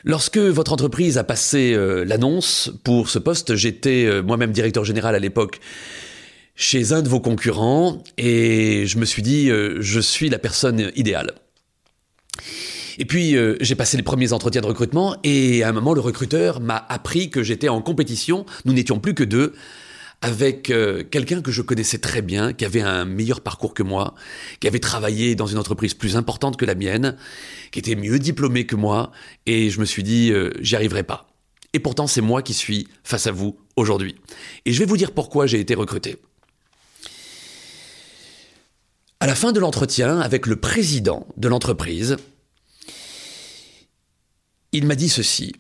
Lorsque 0.03 0.37
votre 0.37 0.71
entreprise 0.71 1.17
a 1.17 1.23
passé 1.23 1.75
l'annonce 2.05 2.71
pour 2.83 3.09
ce 3.09 3.17
poste, 3.17 3.55
j'étais 3.55 4.21
moi-même 4.21 4.51
directeur 4.51 4.85
général 4.85 5.15
à 5.15 5.19
l'époque 5.19 5.59
chez 6.55 6.93
un 6.93 7.01
de 7.01 7.09
vos 7.09 7.19
concurrents 7.19 8.03
et 8.17 8.85
je 8.85 8.97
me 8.97 9.05
suis 9.05 9.21
dit, 9.21 9.49
euh, 9.49 9.77
je 9.81 9.99
suis 9.99 10.29
la 10.29 10.39
personne 10.39 10.91
idéale. 10.95 11.33
Et 12.97 13.05
puis 13.05 13.35
euh, 13.35 13.55
j'ai 13.61 13.75
passé 13.75 13.97
les 13.97 14.03
premiers 14.03 14.33
entretiens 14.33 14.61
de 14.61 14.67
recrutement 14.67 15.15
et 15.23 15.63
à 15.63 15.69
un 15.69 15.71
moment 15.71 15.93
le 15.93 16.01
recruteur 16.01 16.59
m'a 16.59 16.85
appris 16.89 17.29
que 17.29 17.41
j'étais 17.41 17.69
en 17.69 17.81
compétition, 17.81 18.45
nous 18.65 18.73
n'étions 18.73 18.99
plus 18.99 19.13
que 19.13 19.23
deux, 19.23 19.53
avec 20.23 20.69
euh, 20.69 21.03
quelqu'un 21.03 21.41
que 21.41 21.51
je 21.51 21.63
connaissais 21.63 21.97
très 21.97 22.21
bien, 22.21 22.53
qui 22.53 22.63
avait 22.63 22.81
un 22.81 23.05
meilleur 23.05 23.41
parcours 23.41 23.73
que 23.73 23.81
moi, 23.81 24.13
qui 24.59 24.67
avait 24.67 24.79
travaillé 24.79 25.33
dans 25.33 25.47
une 25.47 25.57
entreprise 25.57 25.95
plus 25.95 26.15
importante 26.15 26.57
que 26.57 26.65
la 26.65 26.75
mienne, 26.75 27.15
qui 27.71 27.79
était 27.79 27.95
mieux 27.95 28.19
diplômé 28.19 28.67
que 28.67 28.75
moi, 28.75 29.11
et 29.47 29.71
je 29.71 29.79
me 29.79 29.85
suis 29.85 30.03
dit, 30.03 30.31
j'y 30.59 30.75
arriverai 30.75 31.01
pas. 31.01 31.31
Et 31.73 31.79
pourtant, 31.79 32.05
c'est 32.05 32.21
moi 32.21 32.43
qui 32.43 32.53
suis 32.53 32.87
face 33.03 33.25
à 33.25 33.31
vous 33.31 33.57
aujourd'hui. 33.75 34.15
Et 34.65 34.73
je 34.73 34.79
vais 34.79 34.85
vous 34.85 34.97
dire 34.97 35.11
pourquoi 35.11 35.47
j'ai 35.47 35.59
été 35.59 35.73
recruté. 35.73 36.17
À 39.21 39.27
la 39.27 39.35
fin 39.35 39.51
de 39.51 39.59
l'entretien 39.59 40.19
avec 40.19 40.47
le 40.47 40.55
président 40.55 41.27
de 41.37 41.47
l'entreprise, 41.47 42.17
il 44.71 44.87
m'a 44.87 44.95
dit 44.95 45.09
ceci. 45.09 45.53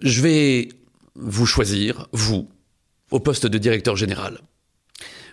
Je 0.00 0.20
vais 0.20 0.68
vous 1.14 1.46
choisir, 1.46 2.06
vous, 2.12 2.50
au 3.10 3.18
poste 3.18 3.46
de 3.46 3.56
directeur 3.56 3.96
général. 3.96 4.42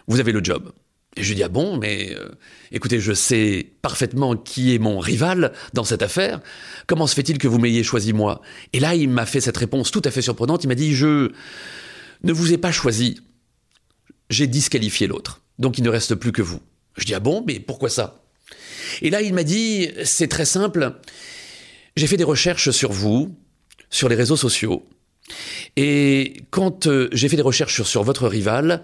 Vous 0.07 0.21
avez 0.21 0.31
le 0.31 0.41
job. 0.41 0.71
Et 1.17 1.23
je 1.23 1.27
lui 1.27 1.35
dis, 1.35 1.43
ah 1.43 1.49
bon, 1.49 1.75
mais 1.75 2.15
euh, 2.15 2.29
écoutez, 2.71 3.01
je 3.01 3.11
sais 3.11 3.73
parfaitement 3.81 4.37
qui 4.37 4.73
est 4.73 4.79
mon 4.79 4.99
rival 4.99 5.51
dans 5.73 5.83
cette 5.83 6.01
affaire. 6.01 6.39
Comment 6.87 7.07
se 7.07 7.13
fait-il 7.13 7.39
que 7.39 7.49
vous 7.49 7.59
m'ayez 7.59 7.83
choisi 7.83 8.13
moi? 8.13 8.41
Et 8.71 8.79
là, 8.79 8.95
il 8.95 9.09
m'a 9.09 9.25
fait 9.25 9.41
cette 9.41 9.57
réponse 9.57 9.91
tout 9.91 10.01
à 10.05 10.11
fait 10.11 10.21
surprenante. 10.21 10.63
Il 10.63 10.67
m'a 10.67 10.75
dit, 10.75 10.95
je 10.95 11.29
ne 12.23 12.31
vous 12.31 12.53
ai 12.53 12.57
pas 12.57 12.71
choisi. 12.71 13.19
J'ai 14.29 14.47
disqualifié 14.47 15.07
l'autre. 15.07 15.42
Donc 15.59 15.77
il 15.77 15.83
ne 15.83 15.89
reste 15.89 16.15
plus 16.15 16.31
que 16.31 16.41
vous. 16.41 16.61
Je 16.97 17.05
dis, 17.05 17.13
ah 17.13 17.19
bon, 17.19 17.43
mais 17.45 17.59
pourquoi 17.59 17.89
ça? 17.89 18.23
Et 19.01 19.09
là, 19.09 19.21
il 19.21 19.33
m'a 19.33 19.43
dit, 19.43 19.89
c'est 20.03 20.27
très 20.27 20.45
simple. 20.45 20.93
J'ai 21.95 22.07
fait 22.07 22.17
des 22.17 22.23
recherches 22.23 22.71
sur 22.71 22.91
vous, 22.91 23.35
sur 23.89 24.09
les 24.09 24.15
réseaux 24.15 24.37
sociaux. 24.37 24.85
Et 25.77 26.33
quand 26.49 26.87
euh, 26.87 27.07
j'ai 27.13 27.29
fait 27.29 27.37
des 27.37 27.41
recherches 27.41 27.81
sur, 27.83 28.03
votre 28.03 28.27
rival, 28.27 28.83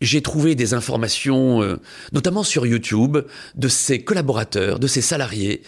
j'ai 0.00 0.22
trouvé 0.22 0.54
des 0.54 0.72
informations, 0.72 1.62
euh, 1.62 1.76
notamment 2.12 2.42
sur 2.42 2.66
YouTube, 2.66 3.18
de 3.54 3.68
ses 3.68 4.02
collaborateurs, 4.02 4.78
de 4.78 4.86
ses 4.86 5.02
salariés, 5.02 5.62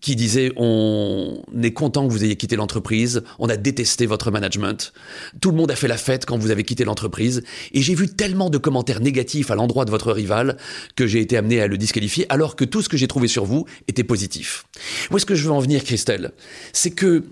qui 0.00 0.16
disaient 0.16 0.52
on 0.56 1.42
est 1.62 1.72
content 1.72 2.06
que 2.06 2.12
vous 2.12 2.24
ayez 2.24 2.36
quitté 2.36 2.56
l'entreprise, 2.56 3.22
on 3.38 3.48
a 3.48 3.56
détesté 3.56 4.06
votre 4.06 4.30
management, 4.30 4.92
tout 5.40 5.50
le 5.50 5.56
monde 5.56 5.70
a 5.70 5.76
fait 5.76 5.88
la 5.88 5.96
fête 5.96 6.26
quand 6.26 6.38
vous 6.38 6.50
avez 6.50 6.64
quitté 6.64 6.84
l'entreprise, 6.84 7.42
et 7.72 7.82
j'ai 7.82 7.94
vu 7.94 8.08
tellement 8.08 8.50
de 8.50 8.58
commentaires 8.58 9.00
négatifs 9.00 9.50
à 9.50 9.54
l'endroit 9.54 9.84
de 9.84 9.90
votre 9.90 10.12
rival 10.12 10.56
que 10.96 11.06
j'ai 11.06 11.20
été 11.20 11.36
amené 11.36 11.60
à 11.60 11.66
le 11.66 11.78
disqualifier, 11.78 12.26
alors 12.28 12.56
que 12.56 12.64
tout 12.64 12.82
ce 12.82 12.88
que 12.88 12.96
j'ai 12.96 13.08
trouvé 13.08 13.28
sur 13.28 13.44
vous 13.44 13.66
était 13.88 14.04
positif. 14.04 14.64
Où 15.10 15.16
est-ce 15.16 15.26
que 15.26 15.34
je 15.34 15.44
veux 15.44 15.52
en 15.52 15.60
venir, 15.60 15.84
Christelle 15.84 16.32
C'est 16.72 16.90
que 16.90 17.24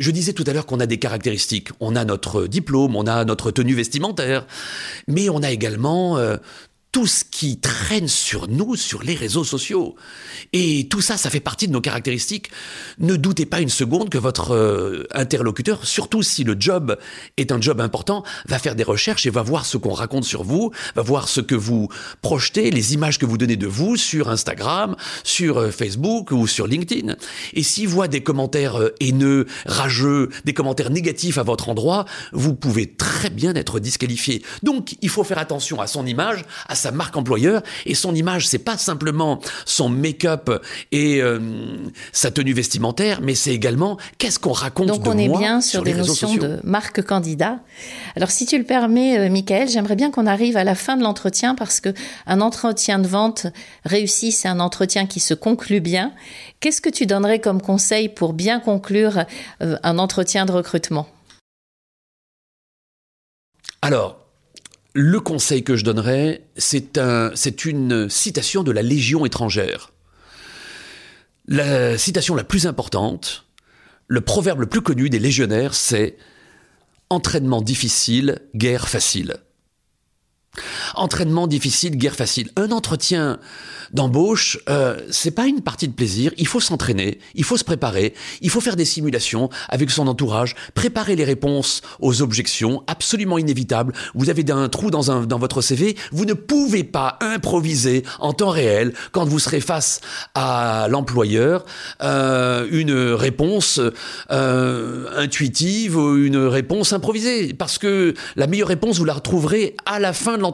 je 0.00 0.10
disais 0.10 0.32
tout 0.32 0.44
à 0.46 0.52
l'heure 0.54 0.64
qu'on 0.64 0.80
a 0.80 0.86
des 0.86 0.96
caractéristiques. 0.96 1.68
On 1.78 1.94
a 1.94 2.06
notre 2.06 2.46
diplôme, 2.46 2.96
on 2.96 3.06
a 3.06 3.24
notre 3.26 3.50
tenue 3.50 3.74
vestimentaire, 3.74 4.46
mais 5.06 5.28
on 5.28 5.42
a 5.42 5.50
également 5.50 6.16
euh, 6.16 6.38
tout 6.92 7.06
ce 7.06 7.24
qui 7.24 7.60
traîne 7.60 8.08
sur 8.08 8.48
nous 8.48 8.74
sur 8.74 9.02
les 9.02 9.14
réseaux 9.14 9.44
sociaux. 9.44 9.94
Et 10.52 10.88
tout 10.90 11.00
ça, 11.00 11.16
ça 11.16 11.30
fait 11.30 11.40
partie 11.40 11.68
de 11.68 11.72
nos 11.72 11.80
caractéristiques. 11.80 12.50
Ne 12.98 13.16
doutez 13.16 13.46
pas 13.46 13.60
une 13.60 13.68
seconde 13.68 14.10
que 14.10 14.18
votre 14.18 14.52
euh, 14.52 15.06
interlocuteur, 15.12 15.86
surtout 15.86 16.22
si 16.22 16.42
le 16.42 16.56
job 16.58 16.98
est 17.36 17.52
un 17.52 17.60
job 17.60 17.80
important, 17.80 18.24
va 18.46 18.58
faire 18.58 18.74
des 18.74 18.82
recherches 18.82 19.26
et 19.26 19.30
va 19.30 19.42
voir 19.42 19.66
ce 19.66 19.76
qu'on 19.76 19.92
raconte 19.92 20.24
sur 20.24 20.42
vous, 20.42 20.72
va 20.96 21.02
voir 21.02 21.28
ce 21.28 21.40
que 21.40 21.54
vous 21.54 21.88
projetez, 22.22 22.70
les 22.70 22.94
images 22.94 23.18
que 23.18 23.26
vous 23.26 23.38
donnez 23.38 23.56
de 23.56 23.68
vous 23.68 23.96
sur 23.96 24.28
Instagram, 24.28 24.96
sur 25.22 25.58
euh, 25.58 25.70
Facebook 25.70 26.32
ou 26.32 26.48
sur 26.48 26.66
LinkedIn. 26.66 27.14
Et 27.54 27.62
s'il 27.62 27.88
voit 27.88 28.08
des 28.08 28.22
commentaires 28.22 28.76
euh, 28.76 28.94
haineux, 28.98 29.46
rageux, 29.64 30.30
des 30.44 30.54
commentaires 30.54 30.90
négatifs 30.90 31.38
à 31.38 31.44
votre 31.44 31.68
endroit, 31.68 32.04
vous 32.32 32.54
pouvez 32.54 32.92
très 32.92 33.30
bien 33.30 33.54
être 33.54 33.78
disqualifié. 33.78 34.42
Donc, 34.64 34.96
il 35.02 35.08
faut 35.08 35.22
faire 35.22 35.38
attention 35.38 35.80
à 35.80 35.86
son 35.86 36.04
image, 36.04 36.44
à 36.68 36.74
sa 36.80 36.90
marque 36.90 37.16
employeur 37.16 37.62
et 37.86 37.94
son 37.94 38.14
image, 38.14 38.48
c'est 38.48 38.58
pas 38.58 38.76
simplement 38.76 39.40
son 39.64 39.88
make-up 39.88 40.50
et 40.90 41.22
euh, 41.22 41.38
sa 42.12 42.30
tenue 42.30 42.52
vestimentaire, 42.52 43.20
mais 43.22 43.34
c'est 43.34 43.54
également 43.54 43.98
qu'est-ce 44.18 44.38
qu'on 44.38 44.52
raconte 44.52 44.88
Donc 44.88 45.06
on 45.06 45.16
est 45.16 45.28
bien 45.28 45.60
sur, 45.60 45.82
des 45.82 45.94
notions 45.94 46.34
de 46.36 46.58
marque 46.64 47.02
candidat. 47.02 47.60
Alors 48.16 48.30
si 48.30 48.46
tu 48.46 48.58
le 48.58 48.64
permets, 48.64 49.18
euh, 49.18 49.30
Michael, 49.30 49.68
j'aimerais 49.68 49.96
bien 49.96 50.10
qu'on 50.10 50.26
arrive 50.26 50.56
à 50.56 50.64
la 50.64 50.74
fin 50.74 50.96
de 50.96 51.02
l'entretien 51.02 51.54
parce 51.54 51.80
que 51.80 51.90
un 52.26 52.40
entretien 52.40 52.98
de 52.98 53.06
vente 53.06 53.46
réussi, 53.84 54.32
c'est 54.32 54.48
un 54.48 54.60
entretien 54.60 55.06
qui 55.06 55.20
se 55.20 55.34
conclut 55.34 55.80
bien. 55.80 56.12
Qu'est-ce 56.60 56.80
que 56.80 56.90
tu 56.90 57.06
donnerais 57.06 57.38
comme 57.38 57.60
conseil 57.60 58.08
pour 58.08 58.32
bien 58.32 58.60
conclure 58.60 59.24
euh, 59.62 59.76
un 59.82 59.98
entretien 59.98 60.46
de 60.46 60.52
recrutement? 60.52 61.06
Alors, 63.82 64.18
le 64.92 65.20
conseil 65.20 65.62
que 65.62 65.76
je 65.76 65.84
donnerais, 65.84 66.42
c'est 66.56 66.98
un, 66.98 67.32
une 67.64 68.08
citation 68.08 68.62
de 68.62 68.72
la 68.72 68.82
Légion 68.82 69.24
étrangère. 69.24 69.92
La 71.46 71.96
citation 71.98 72.34
la 72.34 72.44
plus 72.44 72.66
importante, 72.66 73.46
le 74.08 74.20
proverbe 74.20 74.60
le 74.60 74.66
plus 74.66 74.82
connu 74.82 75.10
des 75.10 75.18
légionnaires, 75.18 75.74
c'est 75.74 76.16
Entraînement 77.12 77.60
difficile, 77.60 78.38
guerre 78.54 78.88
facile. 78.88 79.38
Entraînement 80.94 81.46
difficile, 81.46 81.96
guerre 81.96 82.16
facile. 82.16 82.50
Un 82.56 82.72
entretien 82.72 83.38
d'embauche, 83.92 84.58
euh, 84.68 85.00
c'est 85.10 85.30
pas 85.30 85.46
une 85.46 85.60
partie 85.60 85.88
de 85.88 85.92
plaisir. 85.92 86.32
Il 86.38 86.46
faut 86.46 86.60
s'entraîner, 86.60 87.18
il 87.34 87.44
faut 87.44 87.56
se 87.56 87.64
préparer, 87.64 88.14
il 88.40 88.50
faut 88.50 88.60
faire 88.60 88.76
des 88.76 88.84
simulations 88.84 89.48
avec 89.68 89.90
son 89.90 90.06
entourage, 90.06 90.54
préparer 90.74 91.16
les 91.16 91.24
réponses 91.24 91.82
aux 92.00 92.22
objections, 92.22 92.82
absolument 92.86 93.38
inévitables. 93.38 93.92
Vous 94.14 94.30
avez 94.30 94.44
un 94.50 94.68
trou 94.68 94.90
dans, 94.90 95.10
un, 95.10 95.26
dans 95.26 95.38
votre 95.38 95.60
CV, 95.60 95.96
vous 96.12 96.24
ne 96.24 96.34
pouvez 96.34 96.82
pas 96.84 97.18
improviser 97.20 98.04
en 98.18 98.32
temps 98.32 98.50
réel 98.50 98.92
quand 99.12 99.24
vous 99.24 99.38
serez 99.38 99.60
face 99.60 100.00
à 100.34 100.86
l'employeur 100.88 101.64
euh, 102.02 102.66
une 102.70 102.92
réponse 102.92 103.80
euh, 104.30 105.06
intuitive 105.16 105.96
ou 105.96 106.16
une 106.16 106.38
réponse 106.38 106.92
improvisée, 106.92 107.54
parce 107.54 107.78
que 107.78 108.14
la 108.36 108.46
meilleure 108.46 108.68
réponse 108.68 108.98
vous 108.98 109.04
la 109.04 109.14
retrouverez 109.14 109.76
à 109.86 110.00
la 110.00 110.12
fin 110.12 110.36
de 110.36 110.42
l'entretien, 110.42 110.49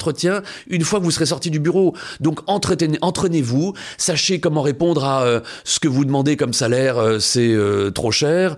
une 0.68 0.82
fois 0.82 0.98
que 0.98 1.04
vous 1.04 1.11
serez 1.11 1.26
sorti 1.26 1.50
du 1.50 1.61
bureau. 1.61 1.94
Donc 2.20 2.40
entretenez, 2.46 2.98
entretenez 3.00 3.42
vous 3.42 3.74
sachez 3.98 4.40
comment 4.40 4.62
répondre 4.62 5.04
à 5.04 5.24
euh, 5.24 5.40
ce 5.64 5.80
que 5.80 5.88
vous 5.88 6.04
demandez 6.04 6.37
comme 6.37 6.52
salaire, 6.52 6.98
euh, 6.98 7.18
c'est 7.18 7.48
euh, 7.48 7.90
trop 7.90 8.11
cher, 8.11 8.56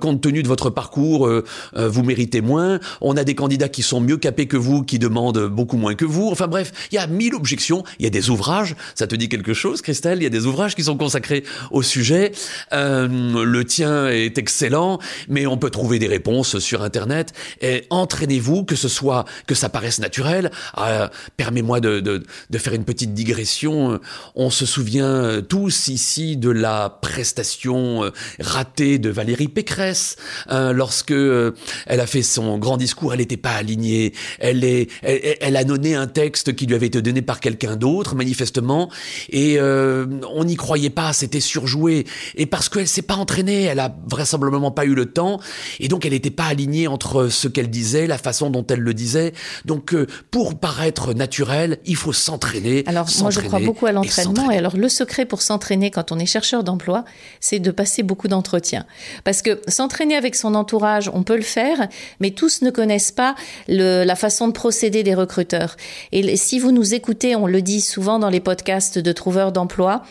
compte 0.00 0.20
tenu 0.20 0.42
de 0.42 0.48
votre 0.48 0.70
parcours, 0.70 1.28
vous 1.74 2.02
méritez 2.02 2.40
moins, 2.40 2.80
on 3.00 3.16
a 3.16 3.24
des 3.24 3.34
candidats 3.34 3.68
qui 3.68 3.82
sont 3.82 4.00
mieux 4.00 4.16
capés 4.16 4.46
que 4.46 4.56
vous, 4.56 4.82
qui 4.82 4.98
demandent 4.98 5.46
beaucoup 5.46 5.76
moins 5.76 5.94
que 5.94 6.04
vous, 6.04 6.28
enfin 6.30 6.46
bref, 6.46 6.72
il 6.90 6.96
y 6.96 6.98
a 6.98 7.06
mille 7.06 7.34
objections, 7.34 7.84
il 7.98 8.04
y 8.04 8.06
a 8.06 8.10
des 8.10 8.30
ouvrages, 8.30 8.74
ça 8.94 9.06
te 9.06 9.14
dit 9.14 9.28
quelque 9.28 9.54
chose 9.54 9.82
Christelle, 9.82 10.18
il 10.18 10.24
y 10.24 10.26
a 10.26 10.30
des 10.30 10.46
ouvrages 10.46 10.74
qui 10.74 10.84
sont 10.84 10.96
consacrés 10.96 11.44
au 11.70 11.82
sujet, 11.82 12.32
le 12.72 13.62
tien 13.62 14.08
est 14.08 14.38
excellent, 14.38 14.98
mais 15.28 15.46
on 15.46 15.56
peut 15.56 15.70
trouver 15.70 15.98
des 15.98 16.08
réponses 16.08 16.58
sur 16.58 16.82
Internet, 16.82 17.32
et 17.60 17.84
entraînez-vous, 17.90 18.64
que 18.64 18.76
ce 18.76 18.88
soit, 18.88 19.24
que 19.46 19.54
ça 19.54 19.68
paraisse 19.68 19.98
naturel, 19.98 20.50
permets-moi 21.36 21.80
de, 21.80 22.00
de, 22.00 22.22
de 22.50 22.58
faire 22.58 22.74
une 22.74 22.84
petite 22.84 23.14
digression 23.14 23.56
euh, 23.66 23.98
on 24.34 24.50
se 24.50 24.66
souvient 24.66 25.06
euh, 25.06 25.40
tous 25.40 25.88
ici 25.88 26.36
de 26.36 26.50
la 26.50 26.98
prestation 27.00 28.04
euh, 28.04 28.10
ratée 28.40 28.98
de 28.98 29.10
Valérie 29.10 29.48
Pécresse 29.48 30.16
hein, 30.48 30.72
lorsque 30.72 31.12
elle 31.12 32.00
a 32.00 32.06
fait 32.06 32.22
son 32.22 32.58
grand 32.58 32.76
discours. 32.76 33.12
Elle 33.12 33.20
n'était 33.20 33.36
pas 33.36 33.52
alignée. 33.52 34.12
Elle 34.38 34.64
est, 34.64 34.88
elle, 35.02 35.56
a 35.56 35.64
donné 35.64 35.94
un 35.94 36.06
texte 36.06 36.54
qui 36.54 36.66
lui 36.66 36.74
avait 36.74 36.86
été 36.86 37.02
donné 37.02 37.22
par 37.22 37.40
quelqu'un 37.40 37.76
d'autre, 37.76 38.14
manifestement, 38.14 38.90
et 39.30 39.58
on 39.60 40.44
n'y 40.44 40.56
croyait 40.56 40.90
pas. 40.90 41.12
C'était 41.12 41.40
surjoué. 41.40 42.06
Et 42.36 42.46
parce 42.46 42.68
qu'elle 42.68 42.88
s'est 42.88 43.02
pas 43.02 43.14
entraînée, 43.14 43.64
elle 43.64 43.80
a 43.80 43.94
vraisemblablement 44.08 44.70
pas 44.70 44.84
eu 44.84 44.94
le 44.94 45.06
temps, 45.06 45.40
et 45.80 45.88
donc 45.88 46.04
elle 46.04 46.12
n'était 46.12 46.30
pas 46.30 46.46
alignée 46.46 46.88
entre 46.88 47.28
ce 47.28 47.48
qu'elle 47.48 47.70
disait, 47.70 48.06
la 48.06 48.18
façon 48.18 48.50
dont 48.50 48.66
elle 48.66 48.80
le 48.80 48.94
disait. 48.94 49.32
Donc, 49.64 49.94
pour 50.30 50.45
paraître 50.54 51.12
naturel, 51.12 51.78
il 51.84 51.96
faut 51.96 52.12
s'entraîner. 52.12 52.84
Alors, 52.86 53.06
moi, 53.20 53.30
je 53.30 53.40
crois 53.40 53.60
beaucoup 53.60 53.86
à 53.86 53.92
l'entraînement. 53.92 54.50
Et, 54.50 54.58
alors, 54.58 54.76
le 54.76 54.88
secret 54.88 55.24
pour 55.24 55.42
s'entraîner 55.42 55.90
quand 55.90 56.12
on 56.12 56.18
est 56.18 56.26
chercheur 56.26 56.64
d'emploi, 56.64 57.04
c'est 57.40 57.58
de 57.58 57.70
passer 57.70 58.02
beaucoup 58.02 58.28
d'entretiens. 58.28 58.86
Parce 59.24 59.42
que 59.42 59.60
s'entraîner 59.68 60.16
avec 60.16 60.34
son 60.34 60.54
entourage, 60.54 61.10
on 61.12 61.22
peut 61.22 61.36
le 61.36 61.42
faire, 61.42 61.88
mais 62.20 62.30
tous 62.30 62.62
ne 62.62 62.70
connaissent 62.70 63.12
pas 63.12 63.34
la 63.68 64.16
façon 64.16 64.48
de 64.48 64.52
procéder 64.52 65.02
des 65.02 65.14
recruteurs. 65.14 65.76
Et 66.12 66.36
si 66.36 66.58
vous 66.58 66.72
nous 66.72 66.94
écoutez, 66.94 67.36
on 67.36 67.46
le 67.46 67.62
dit 67.62 67.80
souvent 67.80 68.18
dans 68.18 68.30
les 68.30 68.40
podcasts 68.40 68.98
de 68.98 69.12
trouveurs 69.12 69.52
d'emploi, 69.52 70.02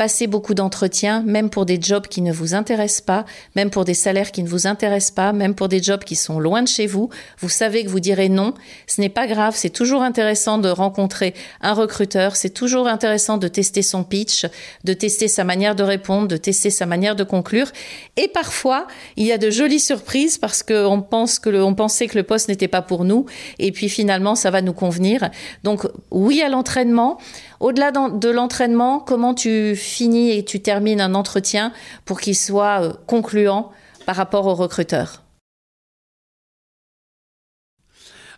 Passez 0.00 0.26
beaucoup 0.26 0.54
d'entretiens, 0.54 1.22
même 1.26 1.50
pour 1.50 1.66
des 1.66 1.78
jobs 1.78 2.06
qui 2.06 2.22
ne 2.22 2.32
vous 2.32 2.54
intéressent 2.54 3.02
pas, 3.02 3.26
même 3.54 3.68
pour 3.68 3.84
des 3.84 3.92
salaires 3.92 4.32
qui 4.32 4.42
ne 4.42 4.48
vous 4.48 4.66
intéressent 4.66 5.10
pas, 5.10 5.34
même 5.34 5.54
pour 5.54 5.68
des 5.68 5.82
jobs 5.82 6.04
qui 6.04 6.16
sont 6.16 6.40
loin 6.40 6.62
de 6.62 6.68
chez 6.68 6.86
vous. 6.86 7.10
Vous 7.38 7.50
savez 7.50 7.84
que 7.84 7.90
vous 7.90 8.00
direz 8.00 8.30
non. 8.30 8.54
Ce 8.86 9.02
n'est 9.02 9.10
pas 9.10 9.26
grave. 9.26 9.52
C'est 9.58 9.68
toujours 9.68 10.00
intéressant 10.00 10.56
de 10.56 10.70
rencontrer 10.70 11.34
un 11.60 11.74
recruteur. 11.74 12.34
C'est 12.34 12.48
toujours 12.48 12.88
intéressant 12.88 13.36
de 13.36 13.46
tester 13.46 13.82
son 13.82 14.02
pitch, 14.02 14.46
de 14.84 14.94
tester 14.94 15.28
sa 15.28 15.44
manière 15.44 15.74
de 15.74 15.82
répondre, 15.82 16.28
de 16.28 16.38
tester 16.38 16.70
sa 16.70 16.86
manière 16.86 17.14
de 17.14 17.22
conclure. 17.22 17.70
Et 18.16 18.28
parfois, 18.28 18.86
il 19.18 19.26
y 19.26 19.32
a 19.32 19.36
de 19.36 19.50
jolies 19.50 19.80
surprises 19.80 20.38
parce 20.38 20.62
qu'on 20.62 21.02
pense 21.02 21.38
que 21.38 21.50
on 21.62 21.74
pensait 21.74 22.06
que 22.06 22.16
le 22.16 22.24
poste 22.24 22.48
n'était 22.48 22.68
pas 22.68 22.80
pour 22.80 23.04
nous. 23.04 23.26
Et 23.58 23.70
puis 23.70 23.90
finalement, 23.90 24.34
ça 24.34 24.50
va 24.50 24.62
nous 24.62 24.72
convenir. 24.72 25.28
Donc, 25.62 25.86
oui 26.10 26.40
à 26.40 26.48
l'entraînement. 26.48 27.18
Au-delà 27.60 27.92
de 27.92 28.28
l'entraînement, 28.30 29.00
comment 29.00 29.34
tu 29.34 29.76
finis 29.76 30.30
et 30.30 30.44
tu 30.46 30.60
termines 30.60 31.00
un 31.00 31.14
entretien 31.14 31.72
pour 32.06 32.20
qu'il 32.20 32.34
soit 32.34 32.82
euh, 32.82 32.92
concluant 33.06 33.70
par 34.06 34.16
rapport 34.16 34.46
au 34.46 34.54
recruteur? 34.54 35.22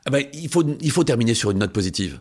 Ah 0.05 0.11
ben, 0.11 0.25
il, 0.33 0.49
faut, 0.51 1.05
terminer 1.05 1.35
sur 1.35 1.53
une 1.53 1.59
note 1.59 1.73
positive. 1.73 2.19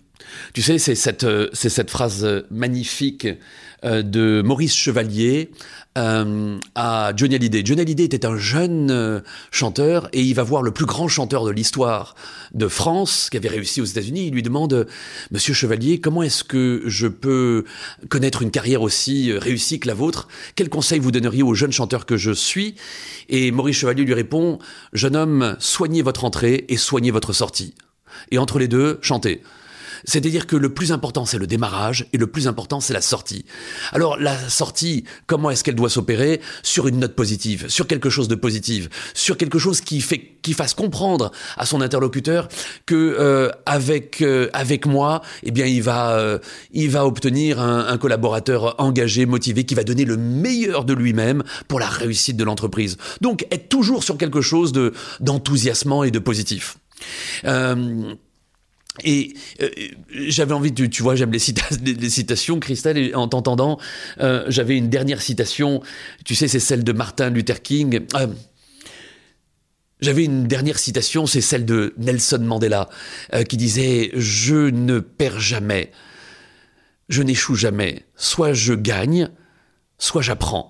Tu 0.54 0.62
sais, 0.62 0.78
c'est 0.78 0.94
cette, 0.94 1.24
euh, 1.24 1.50
phrase 1.88 2.46
magnifique 2.52 3.26
euh, 3.26 3.36
de 3.84 4.42
Maurice 4.44 4.76
Chevalier 4.76 5.52
euh, 5.98 6.58
à 6.76 7.12
Johnny 7.16 7.36
Hallyday. 7.36 7.64
Johnny 7.66 7.82
Hallyday 7.82 8.04
était 8.06 8.26
un 8.26 8.38
jeune 8.38 8.92
euh, 8.92 9.20
chanteur 9.52 10.08
et 10.14 10.22
il 10.22 10.34
va 10.34 10.44
voir 10.44 10.62
le 10.62 10.72
plus 10.72 10.86
grand 10.86 11.10
chanteur 11.10 11.44
de 11.44 11.52
l'histoire 11.52 12.16
de 12.54 12.70
France 12.70 13.30
qui 13.30 13.36
avait 13.36 13.50
réussi 13.50 13.82
aux 13.82 13.86
États-Unis. 13.86 14.28
Il 14.28 14.34
lui 14.34 14.42
demande 14.42 14.88
Monsieur 15.32 15.54
Chevalier, 15.54 16.00
comment 16.00 16.24
est-ce 16.24 16.46
que 16.46 16.84
je 16.86 17.08
peux 17.08 17.66
connaître 18.08 18.42
une 18.42 18.52
carrière 18.52 18.84
aussi 18.84 19.34
réussie 19.34 19.80
que 19.82 19.88
la 19.88 19.94
vôtre? 19.94 20.30
Quel 20.56 20.70
conseil 20.70 21.00
vous 21.00 21.12
donneriez 21.12 21.44
au 21.44 21.56
jeune 21.56 21.74
chanteur 21.74 22.06
que 22.06 22.16
je 22.16 22.32
suis? 22.32 22.76
Et 23.28 23.52
Maurice 23.52 23.78
Chevalier 23.78 24.06
lui 24.06 24.14
répond 24.14 24.60
Jeune 24.94 25.18
homme, 25.18 25.58
soignez 25.60 26.04
votre 26.04 26.24
entrée 26.24 26.66
et 26.70 26.78
soignez 26.78 27.12
votre 27.12 27.34
sortie. 27.34 27.74
Et 28.32 28.38
entre 28.38 28.60
les 28.60 28.70
deux, 28.70 28.98
chantez. 29.02 29.42
C'est-à-dire 30.06 30.48
que 30.48 30.56
le 30.56 30.74
plus 30.74 30.92
important, 30.92 31.26
c'est 31.26 31.38
le 31.38 31.48
démarrage 31.48 32.08
et 32.14 32.18
le 32.18 32.28
plus 32.28 32.48
important, 32.48 32.80
c'est 32.80 32.94
la 32.94 33.02
sortie. 33.02 33.46
Alors, 33.92 34.18
la 34.18 34.38
sortie, 34.50 35.04
comment 35.28 35.52
est-ce 35.52 35.64
qu'elle 35.64 35.76
doit 35.76 35.90
s'opérer? 35.90 36.42
Sur 36.64 36.88
une 36.88 37.00
note 37.00 37.16
positive, 37.16 37.68
sur 37.70 37.88
quelque 37.88 38.10
chose 38.10 38.28
de 38.28 38.36
positif, 38.36 38.90
sur 39.14 39.38
quelque 39.38 39.60
chose 39.60 39.82
qui 39.82 40.02
fait, 40.02 40.38
qui 40.42 40.54
fasse 40.54 40.74
comprendre 40.74 41.32
à 41.58 41.66
son 41.66 41.82
interlocuteur 41.82 42.48
que 42.86 42.96
euh, 42.96 43.50
avec 43.66 44.22
euh, 44.22 44.50
avec 44.54 44.86
moi, 44.86 45.22
eh 45.44 45.52
bien, 45.52 45.66
il 45.66 45.84
va 45.84 46.18
euh, 46.18 46.40
il 46.72 46.90
va 46.90 47.06
obtenir 47.06 47.60
un, 47.60 47.88
un 47.88 47.98
collaborateur 47.98 48.76
engagé, 48.80 49.26
motivé, 49.26 49.64
qui 49.66 49.76
va 49.76 49.84
donner 49.84 50.06
le 50.06 50.18
meilleur 50.18 50.86
de 50.86 50.94
lui-même 50.94 51.44
pour 51.68 51.80
la 51.80 51.88
réussite 51.88 52.38
de 52.38 52.44
l'entreprise. 52.44 52.98
Donc, 53.22 53.46
être 53.52 53.70
toujours 53.70 54.04
sur 54.04 54.18
quelque 54.18 54.42
chose 54.42 54.72
de 54.72 54.94
d'enthousiasmant 55.20 56.04
et 56.04 56.12
de 56.12 56.20
positif. 56.20 56.78
Euh, 57.46 58.14
et 59.04 59.34
euh, 59.62 59.70
j'avais 60.12 60.54
envie, 60.54 60.72
de, 60.72 60.86
tu 60.86 61.02
vois, 61.02 61.16
j'aime 61.16 61.32
les, 61.32 61.40
citations, 62.10 62.60
Christelle, 62.60 62.98
et 62.98 63.16
en 63.16 63.28
t'entendant, 63.28 63.80
euh, 64.20 64.44
j'avais 64.50 64.78
une 64.78 64.90
dernière 64.90 65.22
citation, 65.22 65.82
tu 66.26 66.36
sais, 66.36 66.48
c'est 66.48 66.60
celle 66.60 66.84
de 66.84 66.92
Martin 66.92 67.30
Luther 67.30 67.62
King. 67.62 68.06
Euh, 68.16 68.28
j'avais 70.02 70.26
une 70.26 70.48
dernière 70.48 70.80
citation, 70.80 71.26
c'est 71.26 71.42
celle 71.42 71.66
de 71.66 71.94
Nelson 71.98 72.40
Mandela, 72.40 72.90
euh, 73.34 73.44
qui 73.44 73.56
disait 73.56 74.12
Je 74.16 74.70
ne 74.70 75.00
perds 75.00 75.40
jamais, 75.40 75.92
je 77.08 77.24
n'échoue 77.24 77.56
jamais, 77.56 78.06
soit 78.16 78.54
je 78.54 78.74
gagne, 78.74 79.30
soit 80.00 80.22
j'apprends. 80.22 80.70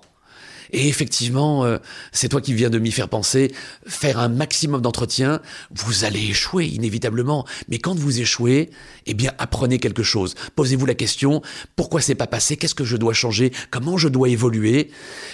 Et 0.72 0.88
effectivement, 0.88 1.64
euh, 1.64 1.78
c'est 2.12 2.28
toi 2.28 2.40
qui 2.40 2.54
viens 2.54 2.70
de 2.70 2.78
m'y 2.78 2.90
faire 2.90 3.08
penser, 3.08 3.52
faire 3.86 4.18
un 4.18 4.28
maximum 4.28 4.80
d'entretien, 4.80 5.40
vous 5.70 6.04
allez 6.04 6.20
échouer 6.20 6.66
inévitablement. 6.66 7.46
Mais 7.68 7.78
quand 7.78 7.94
vous 7.94 8.20
échouez, 8.20 8.70
eh 9.06 9.14
bien, 9.14 9.32
apprenez 9.38 9.78
quelque 9.78 10.02
chose. 10.02 10.34
Posez-vous 10.56 10.86
la 10.86 10.94
question, 10.94 11.42
pourquoi 11.76 12.00
c'est 12.00 12.14
pas 12.14 12.26
passé? 12.26 12.56
Qu'est-ce 12.56 12.74
que 12.74 12.84
je 12.84 12.96
dois 12.96 13.12
changer? 13.12 13.52
Comment 13.70 13.98
je 13.98 14.08
dois 14.08 14.28
évoluer? 14.28 14.90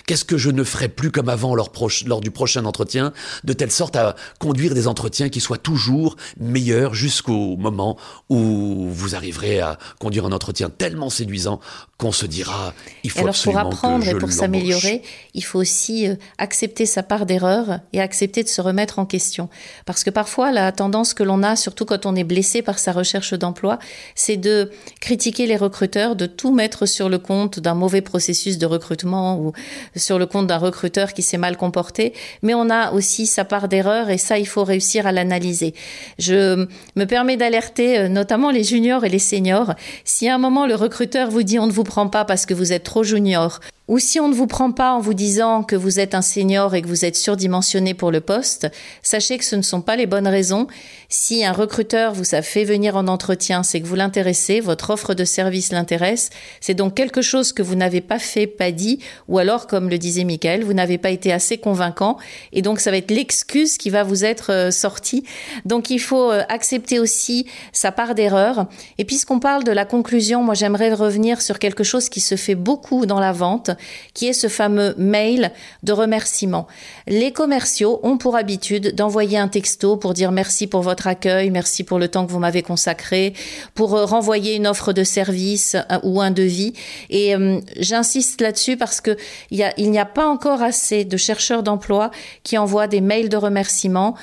Qu'est-ce 0.07 0.24
que 0.24 0.37
je 0.37 0.51
ne 0.51 0.64
ferai 0.64 0.88
plus 0.88 1.11
comme 1.11 1.29
avant 1.29 1.55
lors, 1.55 1.72
lors 2.07 2.20
du 2.20 2.31
prochain 2.31 2.64
entretien? 2.64 3.12
De 3.44 3.53
telle 3.53 3.70
sorte 3.70 3.96
à 3.96 4.16
conduire 4.40 4.74
des 4.74 4.88
entretiens 4.88 5.29
qui 5.29 5.40
soient 5.40 5.59
toujours 5.59 6.16
meilleurs 6.40 6.94
jusqu'au 6.94 7.57
moment 7.57 7.96
où 8.29 8.88
vous 8.90 9.14
arriverez 9.14 9.61
à 9.61 9.79
conduire 10.01 10.27
un 10.27 10.33
entretien 10.33 10.70
tellement 10.70 11.11
séduisant 11.11 11.61
qu'on 11.98 12.12
se 12.12 12.27
dira, 12.27 12.74
il 13.03 13.11
faut 13.11 13.20
alors 13.20 13.31
absolument 13.31 13.62
pour 13.62 13.72
apprendre 13.72 14.05
que 14.05 14.11
je 14.11 14.16
et 14.16 14.18
pour 14.18 14.31
s'améliorer, 14.31 15.03
il 15.35 15.45
faut 15.45 15.59
aussi 15.59 16.09
euh, 16.09 16.14
accepter 16.38 16.87
sa 16.87 17.03
part 17.03 17.27
d'erreur 17.27 17.81
et 17.93 18.01
accepter 18.01 18.43
de 18.43 18.49
se 18.49 18.61
remettre 18.61 18.99
en 18.99 19.07
question. 19.07 19.49
Parce 19.87 20.05
que 20.05 20.11
parfois, 20.11 20.53
la 20.53 20.73
tendance 20.73 21.14
que 21.14 21.23
l'on 21.23 21.43
a, 21.43 21.57
surtout 21.57 21.85
quand 21.85 22.07
on 22.07 22.14
est 22.14 22.25
blessé 22.25 22.62
par 22.62 22.79
sa 22.79 22.93
recherche 22.93 23.35
d'emploi, 23.35 23.79
c'est 24.14 24.37
de 24.37 24.71
critiquer 25.01 25.47
les 25.47 25.57
recruteurs, 25.57 26.17
de 26.17 26.27
tout 26.27 26.53
mettre 26.53 26.87
sur 26.87 27.09
le 27.09 27.19
compte 27.19 27.61
d'un 27.61 27.75
mauvais 27.75 28.01
processus 28.01 28.59
de 28.59 28.67
recrutement 28.67 29.38
ou 29.38 29.53
sur 29.97 30.19
le 30.19 30.27
compte 30.27 30.47
d'un 30.47 30.59
recruteur 30.59 31.12
qui 31.12 31.23
s'est 31.23 31.38
mal 31.38 31.57
comporté. 31.57 32.12
Mais 32.43 32.55
on 32.55 32.71
a 32.71 32.93
aussi 32.93 33.27
sa 33.27 33.45
part 33.45 33.69
d'erreur 33.69 34.11
et 34.11 34.19
ça, 34.19 34.38
il 34.38 34.47
faut 34.47 34.64
réussir 34.64 35.07
à 35.07 35.12
l'analyser. 35.12 35.75
Je 36.19 36.67
me 36.97 37.05
permets 37.05 37.37
d'alerter 37.37 37.99
euh, 37.99 38.09
notamment 38.09 38.51
les 38.51 38.64
juniors 38.64 39.05
et 39.05 39.09
les 39.09 39.19
seniors. 39.19 39.75
Si 40.05 40.29
à 40.29 40.35
un 40.35 40.38
moment 40.38 40.67
le 40.67 40.75
recruteur 40.75 41.31
vous 41.31 41.43
dit 41.43 41.59
on 41.59 41.67
ne 41.67 41.73
vous 41.73 41.85
prend 41.85 42.09
pas 42.09 42.25
parce 42.25 42.47
que 42.47 42.55
vous 42.55 42.73
êtes 42.73 42.85
trop 42.85 43.03
junior, 43.03 43.61
ou 43.88 43.98
si 43.98 44.20
on 44.20 44.29
ne 44.29 44.35
vous 44.35 44.46
prend 44.46 44.70
pas 44.70 44.92
en 44.92 45.01
vous 45.01 45.14
disant 45.14 45.62
que 45.62 45.74
vous 45.74 45.98
êtes 45.98 46.14
un 46.14 46.22
senior 46.22 46.74
et 46.74 46.83
que 46.83 46.87
vous 46.87 47.05
êtes 47.05 47.16
surdimensionné 47.16 47.94
pour 47.94 48.11
le 48.11 48.20
poste, 48.20 48.68
sachez 49.03 49.38
que 49.38 49.44
ce 49.44 49.57
ne 49.57 49.62
sont 49.62 49.81
pas 49.81 49.96
les 49.96 50.07
bonnes 50.07 50.29
raisons. 50.29 50.66
Si 51.11 51.42
un 51.42 51.53
recruteur 51.53 52.12
vous 52.12 52.35
a 52.35 52.42
fait 52.42 52.64
venir 52.64 52.94
en 52.94 53.09
entretien, 53.09 53.62
c'est 53.62 53.81
que 53.81 53.87
vous 53.87 53.94
l'intéressez, 53.94 54.61
votre 54.61 54.90
offre 54.90 55.14
de 55.14 55.25
service 55.25 55.73
l'intéresse, 55.73 56.29
c'est 56.61 56.75
donc 56.75 56.94
quelque 56.94 57.23
chose 57.23 57.55
que 57.55 57.62
vous 57.62 57.77
n'avez 57.77 58.03
pas 58.03 58.18
fait, 58.18 58.47
pas 58.47 58.73
dit, 58.73 58.99
ou 59.27 59.38
alors, 59.38 59.66
comme 59.66 59.88
le 59.88 59.97
disait 59.97 60.25
Michael, 60.25 60.64
vous 60.64 60.75
n'avez 60.75 60.99
pas 60.99 61.09
été 61.09 61.33
assez 61.33 61.57
convaincant, 61.57 62.18
et 62.53 62.61
donc 62.61 62.79
ça 62.79 62.90
va 62.90 62.99
être 62.99 63.11
l'excuse 63.11 63.79
qui 63.79 63.88
va 63.88 64.05
vous 64.05 64.27
être 64.27 64.53
euh, 64.53 64.71
sortie. 64.71 65.25
Donc 65.64 65.88
il 65.88 65.99
faut 65.99 66.31
euh, 66.31 66.42
accepter 66.51 66.99
aussi 66.99 67.47
sa 67.73 67.90
part 67.90 68.14
d'erreur. 68.14 68.66
Et 68.99 69.07
puisqu'on 69.07 69.40
parle 69.40 69.64
de 69.64 69.73
la 69.73 69.87
conclusion, 69.87 70.42
moi 70.42 70.53
j'aimerais 70.53 70.92
revenir 70.92 71.40
sur 71.40 71.59
quelque 71.59 71.85
chose 71.85 72.11
qui 72.11 72.21
se 72.21 72.35
fait 72.35 72.55
beaucoup 72.55 73.07
dans 73.07 73.18
la 73.18 73.33
vente, 73.33 73.71
qui 74.12 74.27
est 74.27 74.35
ce 74.35 74.49
fameux 74.49 74.94
mail 74.99 75.53
de 75.85 75.92
remerciement. 75.92 76.66
Les 77.07 77.33
commerciaux 77.33 77.99
ont 78.03 78.18
pour 78.18 78.37
habitude 78.37 78.94
d'envoyer 78.94 79.38
un 79.38 79.49
texto 79.49 79.97
pour 79.97 80.12
dire 80.12 80.33
merci 80.33 80.66
pour 80.66 80.83
votre 80.83 80.98
accueil, 81.07 81.51
merci 81.51 81.85
pour 81.85 81.99
le 81.99 82.09
temps 82.09 82.27
que 82.27 82.33
vous 82.33 82.39
m'avez 82.39 82.63
consacré, 82.63 83.35
pour 83.75 83.95
euh, 83.95 84.05
renvoyer 84.05 84.57
une 84.57 84.67
offre 84.67 84.93
de 84.93 85.05
service 85.05 85.77
euh, 85.77 85.99
ou 86.03 86.21
un 86.21 86.31
devis. 86.31 86.73
Et 87.11 87.35
euh, 87.35 87.61
j'insiste 87.79 88.41
là-dessus 88.41 88.77
parce 88.77 89.01
que 89.01 89.17
n'y 89.51 89.99
a 89.99 90.05
pas 90.05 90.27
encore 90.27 90.63
assez 90.63 91.05
de 91.05 91.17
chercheurs 91.17 91.63
d'emploi 91.63 92.11
qui 92.43 92.59
envoient 92.59 92.87
des 92.87 93.01
mails 93.01 93.29
de 93.29 93.37
remerciement 93.37 94.15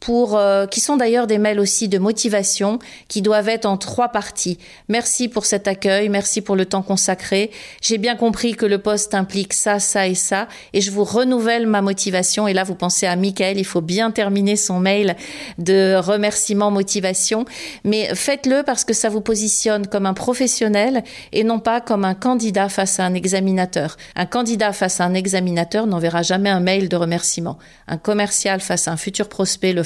pour 0.00 0.36
euh, 0.36 0.66
qui 0.66 0.80
sont 0.80 0.96
d'ailleurs 0.96 1.26
des 1.26 1.38
mails 1.38 1.58
aussi 1.58 1.88
de 1.88 1.98
motivation 1.98 2.78
qui 3.08 3.22
doivent 3.22 3.48
être 3.48 3.66
en 3.66 3.76
trois 3.76 4.08
parties. 4.08 4.58
Merci 4.88 5.28
pour 5.28 5.46
cet 5.46 5.66
accueil, 5.66 6.08
merci 6.08 6.42
pour 6.42 6.54
le 6.54 6.66
temps 6.66 6.82
consacré. 6.82 7.50
J'ai 7.80 7.98
bien 7.98 8.14
compris 8.14 8.54
que 8.54 8.66
le 8.66 8.78
poste 8.78 9.14
implique 9.14 9.52
ça, 9.52 9.80
ça 9.80 10.06
et 10.06 10.14
ça 10.14 10.48
et 10.72 10.80
je 10.80 10.90
vous 10.90 11.04
renouvelle 11.04 11.66
ma 11.66 11.82
motivation 11.82 12.46
et 12.46 12.52
là 12.52 12.62
vous 12.62 12.74
pensez 12.74 13.06
à 13.06 13.16
Michael, 13.16 13.58
il 13.58 13.64
faut 13.64 13.80
bien 13.80 14.10
terminer 14.10 14.56
son 14.56 14.80
mail 14.80 15.16
de 15.58 15.96
remerciement 15.96 16.70
motivation 16.70 17.44
mais 17.84 18.14
faites-le 18.14 18.62
parce 18.64 18.84
que 18.84 18.92
ça 18.92 19.08
vous 19.08 19.22
positionne 19.22 19.86
comme 19.86 20.06
un 20.06 20.14
professionnel 20.14 21.04
et 21.32 21.42
non 21.42 21.58
pas 21.58 21.80
comme 21.80 22.04
un 22.04 22.14
candidat 22.14 22.68
face 22.68 23.00
à 23.00 23.04
un 23.04 23.14
examinateur. 23.14 23.96
Un 24.14 24.26
candidat 24.26 24.72
face 24.72 25.00
à 25.00 25.04
un 25.04 25.14
examinateur 25.14 25.86
n'enverra 25.86 26.22
jamais 26.22 26.50
un 26.50 26.60
mail 26.60 26.88
de 26.88 26.96
remerciement. 26.96 27.58
Un 27.88 27.96
commercial 27.96 28.60
face 28.60 28.88
à 28.88 28.92
un 28.92 28.96
futur 28.96 29.28
prospect 29.28 29.72
le 29.72 29.82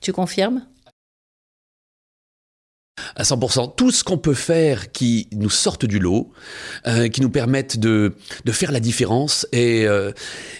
Tu 0.00 0.12
confirmes? 0.12 0.66
À 3.16 3.22
100%. 3.22 3.74
Tout 3.76 3.90
ce 3.90 4.02
qu'on 4.02 4.18
peut 4.18 4.34
faire 4.34 4.90
qui 4.92 5.28
nous 5.32 5.50
sorte 5.50 5.86
du 5.86 5.98
lot, 5.98 6.32
euh, 6.86 7.08
qui 7.08 7.20
nous 7.20 7.30
permette 7.30 7.78
de, 7.78 8.14
de 8.44 8.52
faire 8.52 8.72
la 8.72 8.80
différence 8.80 9.46
est, 9.52 9.86
euh, 9.86 10.12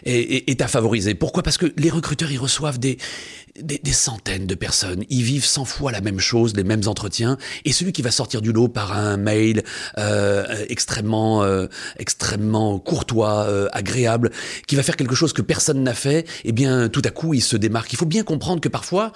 est, 0.05 0.49
est, 0.49 0.61
à 0.62 0.68
favoriser. 0.68 1.14
Pourquoi? 1.14 1.42
Parce 1.42 1.59
que 1.59 1.73
les 1.77 1.90
recruteurs, 1.90 2.31
ils 2.31 2.38
reçoivent 2.38 2.79
des, 2.79 2.99
des, 3.62 3.79
des, 3.83 3.92
centaines 3.92 4.47
de 4.47 4.55
personnes. 4.55 5.05
Ils 5.11 5.23
vivent 5.23 5.44
cent 5.44 5.64
fois 5.64 5.92
la 5.92 6.01
même 6.01 6.21
chose, 6.21 6.55
les 6.57 6.64
mêmes 6.64 6.87
entretiens. 6.87 7.38
Et 7.64 7.73
celui 7.73 7.92
qui 7.92 8.03
va 8.03 8.11
sortir 8.11 8.42
du 8.42 8.53
lot 8.53 8.68
par 8.68 8.97
un 8.97 9.16
mail 9.16 9.62
euh, 9.99 10.44
extrêmement, 10.68 11.42
euh, 11.42 11.66
extrêmement 11.99 12.79
courtois, 12.79 13.47
euh, 13.49 13.68
agréable, 13.73 14.31
qui 14.66 14.77
va 14.77 14.83
faire 14.83 14.97
quelque 14.97 15.14
chose 15.14 15.33
que 15.33 15.42
personne 15.42 15.83
n'a 15.83 15.94
fait, 15.94 16.27
eh 16.44 16.53
bien, 16.53 16.88
tout 16.88 17.03
à 17.05 17.11
coup, 17.11 17.35
il 17.35 17.42
se 17.42 17.57
démarque. 17.57 17.92
Il 17.92 17.97
faut 17.97 18.07
bien 18.07 18.23
comprendre 18.23 18.61
que 18.61 18.68
parfois, 18.68 19.12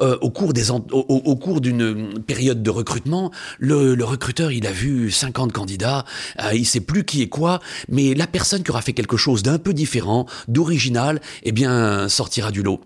euh, 0.00 0.16
au 0.20 0.30
cours 0.30 0.52
des, 0.52 0.70
au, 0.70 0.84
au, 0.92 1.36
cours 1.36 1.60
d'une 1.60 2.22
période 2.22 2.62
de 2.62 2.70
recrutement, 2.70 3.30
le, 3.58 3.94
le, 3.94 4.04
recruteur, 4.04 4.52
il 4.52 4.66
a 4.66 4.72
vu 4.72 5.10
50 5.10 5.52
candidats, 5.52 6.04
euh, 6.42 6.54
il 6.54 6.66
sait 6.66 6.80
plus 6.80 7.04
qui 7.04 7.22
est 7.22 7.28
quoi, 7.28 7.60
mais 7.88 8.14
la 8.14 8.26
personne 8.26 8.62
qui 8.62 8.70
aura 8.70 8.82
fait 8.82 8.92
quelque 8.92 9.16
chose 9.16 9.42
d'un 9.42 9.58
peu 9.58 9.72
différent, 9.72 10.26
d'original, 10.48 11.20
eh 11.42 11.52
bien, 11.52 12.08
sortira 12.08 12.50
du 12.50 12.62
lot. 12.62 12.80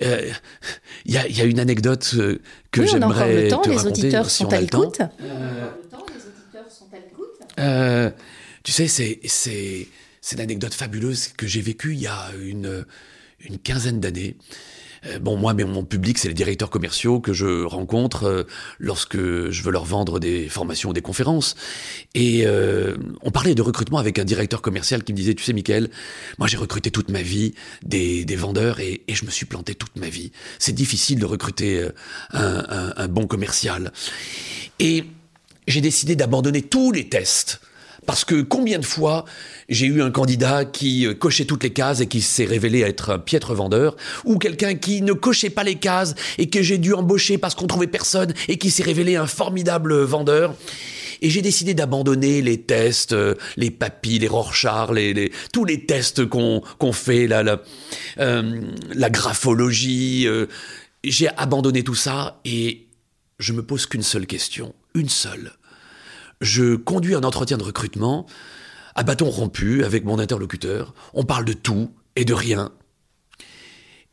Il 0.00 0.06
euh, 0.06 0.30
y, 1.06 1.16
a, 1.16 1.28
y, 1.28 1.40
a, 1.40 1.44
une 1.44 1.60
anecdote 1.60 2.14
euh, 2.16 2.38
que 2.70 2.82
oui, 2.82 2.88
j'aimerais 2.88 3.48
te 3.48 3.68
les 3.68 3.76
raconter. 3.76 3.86
Auditeurs 3.86 4.30
si 4.30 4.44
sont 4.44 4.52
à 4.52 4.60
l'écoute. 4.60 5.00
Euh, 7.58 8.10
tu 8.62 8.72
sais, 8.72 8.88
c'est 8.88 9.20
c'est 9.24 9.88
c'est 10.20 10.36
une 10.36 10.42
anecdote 10.42 10.74
fabuleuse 10.74 11.28
que 11.28 11.46
j'ai 11.46 11.60
vécue 11.60 11.94
il 11.94 12.00
y 12.00 12.06
a 12.06 12.30
une 12.40 12.84
une 13.40 13.58
quinzaine 13.58 14.00
d'années. 14.00 14.36
Euh, 15.06 15.18
bon, 15.18 15.36
moi, 15.36 15.54
mais 15.54 15.64
mon 15.64 15.84
public, 15.84 16.18
c'est 16.18 16.28
les 16.28 16.34
directeurs 16.34 16.70
commerciaux 16.70 17.20
que 17.20 17.32
je 17.32 17.64
rencontre 17.64 18.24
euh, 18.24 18.42
lorsque 18.78 19.16
je 19.16 19.62
veux 19.62 19.70
leur 19.70 19.84
vendre 19.84 20.18
des 20.18 20.48
formations 20.48 20.90
ou 20.90 20.92
des 20.92 21.02
conférences. 21.02 21.54
Et 22.14 22.46
euh, 22.46 22.96
on 23.22 23.30
parlait 23.30 23.54
de 23.54 23.62
recrutement 23.62 23.98
avec 23.98 24.18
un 24.18 24.24
directeur 24.24 24.62
commercial 24.62 25.04
qui 25.04 25.12
me 25.12 25.16
disait, 25.16 25.34
tu 25.34 25.44
sais, 25.44 25.52
Michael, 25.52 25.90
moi 26.38 26.48
j'ai 26.48 26.56
recruté 26.56 26.90
toute 26.90 27.10
ma 27.10 27.22
vie 27.22 27.54
des, 27.82 28.24
vendeurs 28.36 28.80
et, 28.80 29.02
je 29.08 29.24
me 29.24 29.30
suis 29.30 29.46
planté 29.46 29.74
toute 29.74 29.96
ma 29.96 30.08
vie. 30.08 30.32
C'est 30.58 30.72
difficile 30.72 31.18
de 31.18 31.26
recruter 31.26 31.88
un, 32.32 32.92
un 32.96 33.08
bon 33.08 33.26
commercial. 33.26 33.92
Et 34.78 35.04
j'ai 35.66 35.80
décidé 35.80 36.14
d'abandonner 36.14 36.62
tous 36.62 36.92
les 36.92 37.08
tests 37.08 37.60
parce 38.08 38.24
que 38.24 38.40
combien 38.40 38.78
de 38.78 38.86
fois 38.86 39.26
j'ai 39.68 39.84
eu 39.84 40.00
un 40.00 40.10
candidat 40.10 40.64
qui 40.64 41.06
euh, 41.06 41.12
cochait 41.12 41.44
toutes 41.44 41.62
les 41.62 41.74
cases 41.74 42.00
et 42.00 42.06
qui 42.06 42.22
s'est 42.22 42.46
révélé 42.46 42.80
être 42.80 43.10
un 43.10 43.18
piètre 43.18 43.52
vendeur, 43.52 43.96
ou 44.24 44.38
quelqu'un 44.38 44.76
qui 44.76 45.02
ne 45.02 45.12
cochait 45.12 45.50
pas 45.50 45.62
les 45.62 45.74
cases 45.74 46.14
et 46.38 46.48
que 46.48 46.62
j'ai 46.62 46.78
dû 46.78 46.94
embaucher 46.94 47.36
parce 47.36 47.54
qu'on 47.54 47.66
trouvait 47.66 47.86
personne 47.86 48.32
et 48.48 48.56
qui 48.56 48.70
s'est 48.70 48.82
révélé 48.82 49.16
un 49.16 49.26
formidable 49.26 49.94
vendeur. 50.04 50.54
Et 51.20 51.28
j'ai 51.28 51.42
décidé 51.42 51.74
d'abandonner 51.74 52.40
les 52.40 52.62
tests, 52.62 53.12
euh, 53.12 53.34
les 53.58 53.70
papilles, 53.70 54.20
les 54.20 54.28
Rorschach, 54.28 54.90
les, 54.90 55.12
les, 55.12 55.30
tous 55.52 55.66
les 55.66 55.84
tests 55.84 56.24
qu'on 56.24 56.62
qu'on 56.78 56.94
fait, 56.94 57.26
la, 57.26 57.42
la, 57.42 57.60
euh, 58.20 58.62
la 58.94 59.10
graphologie. 59.10 60.26
Euh, 60.26 60.46
j'ai 61.04 61.28
abandonné 61.36 61.84
tout 61.84 61.94
ça 61.94 62.40
et 62.46 62.86
je 63.38 63.52
me 63.52 63.62
pose 63.62 63.84
qu'une 63.84 64.02
seule 64.02 64.26
question, 64.26 64.74
une 64.94 65.10
seule. 65.10 65.57
Je 66.40 66.76
conduis 66.76 67.14
un 67.14 67.24
entretien 67.24 67.56
de 67.56 67.64
recrutement 67.64 68.26
à 68.94 69.02
bâton 69.02 69.30
rompu 69.30 69.84
avec 69.84 70.04
mon 70.04 70.18
interlocuteur. 70.18 70.94
On 71.14 71.24
parle 71.24 71.44
de 71.44 71.52
tout 71.52 71.90
et 72.16 72.24
de 72.24 72.34
rien. 72.34 72.72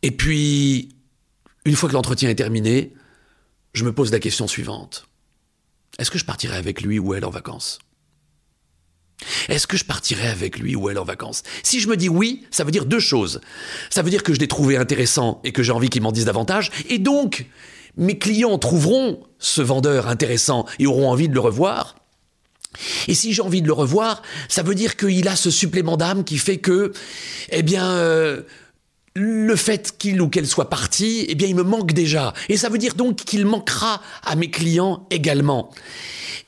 Et 0.02 0.12
puis, 0.12 0.90
une 1.66 1.76
fois 1.76 1.90
que 1.90 1.94
l'entretien 1.94 2.30
est 2.30 2.36
terminé, 2.36 2.94
je 3.74 3.84
me 3.84 3.94
pose 3.94 4.12
la 4.12 4.20
question 4.20 4.48
suivante. 4.48 5.08
Est-ce 5.98 6.12
que 6.12 6.18
je 6.18 6.26
partirai 6.26 6.58
avec 6.58 6.82
lui 6.82 7.00
ou 7.00 7.14
elle 7.14 7.26
en 7.26 7.30
vacances? 7.30 7.80
Est-ce 9.48 9.66
que 9.66 9.78
je 9.78 9.86
partirai 9.86 10.28
avec 10.28 10.60
lui 10.60 10.76
ou 10.76 10.90
elle 10.90 11.00
en 11.00 11.04
vacances? 11.04 11.44
Si 11.64 11.80
je 11.80 11.88
me 11.88 11.96
dis 11.98 12.10
oui, 12.10 12.46
ça 12.52 12.64
veut 12.64 12.72
dire 12.72 12.86
deux 12.86 13.00
choses. 13.00 13.42
Ça 13.90 14.02
veut 14.02 14.10
dire 14.10 14.24
que 14.24 14.34
je 14.34 14.40
l'ai 14.40 14.48
trouvé 14.48 14.78
intéressant 14.78 15.42
et 15.44 15.52
que 15.52 15.64
j'ai 15.64 15.72
envie 15.72 15.90
qu'il 15.90 16.02
m'en 16.02 16.12
dise 16.12 16.26
davantage. 16.26 16.70
Et 16.90 17.00
donc, 17.00 17.46
mes 17.98 18.18
clients 18.18 18.58
trouveront 18.58 19.24
ce 19.40 19.62
vendeur 19.62 20.08
intéressant 20.08 20.66
et 20.80 20.86
auront 20.86 21.10
envie 21.10 21.30
de 21.30 21.34
le 21.34 21.40
revoir. 21.40 21.96
Et 23.08 23.14
si 23.14 23.34
j'ai 23.34 23.42
envie 23.42 23.62
de 23.62 23.68
le 23.68 23.74
revoir, 23.74 24.22
ça 24.50 24.64
veut 24.64 24.76
dire 24.76 24.96
qu'il 24.96 25.28
a 25.28 25.36
ce 25.36 25.52
supplément 25.52 25.98
d'âme 25.98 26.24
qui 26.24 26.38
fait 26.38 26.58
que, 26.58 26.94
eh 27.50 27.64
bien, 27.64 27.92
euh, 27.92 28.42
le 29.16 29.56
fait 29.56 29.96
qu'il 29.98 30.22
ou 30.22 30.28
qu'elle 30.28 30.46
soit 30.46 30.70
parti, 30.70 31.26
eh 31.30 31.36
bien, 31.36 31.48
il 31.48 31.56
me 31.56 31.64
manque 31.64 31.94
déjà. 31.94 32.34
Et 32.50 32.58
ça 32.58 32.68
veut 32.68 32.78
dire 32.78 32.96
donc 32.96 33.16
qu'il 33.16 33.46
manquera 33.46 34.02
à 34.26 34.36
mes 34.36 34.50
clients 34.50 35.08
également. 35.10 35.72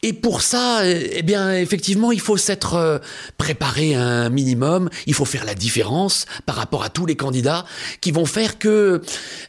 Et 0.03 0.13
pour 0.13 0.41
ça, 0.41 0.81
eh 0.85 1.23
bien, 1.23 1.53
effectivement, 1.53 2.11
il 2.11 2.19
faut 2.19 2.37
s'être 2.37 2.75
euh, 2.75 2.99
préparé 3.37 3.95
un 3.95 4.29
minimum. 4.29 4.89
Il 5.07 5.13
faut 5.13 5.25
faire 5.25 5.45
la 5.45 5.55
différence 5.55 6.25
par 6.45 6.55
rapport 6.55 6.83
à 6.83 6.89
tous 6.89 7.05
les 7.05 7.15
candidats 7.15 7.65
qui 8.01 8.11
vont 8.11 8.25
faire 8.25 8.59
que, 8.59 9.01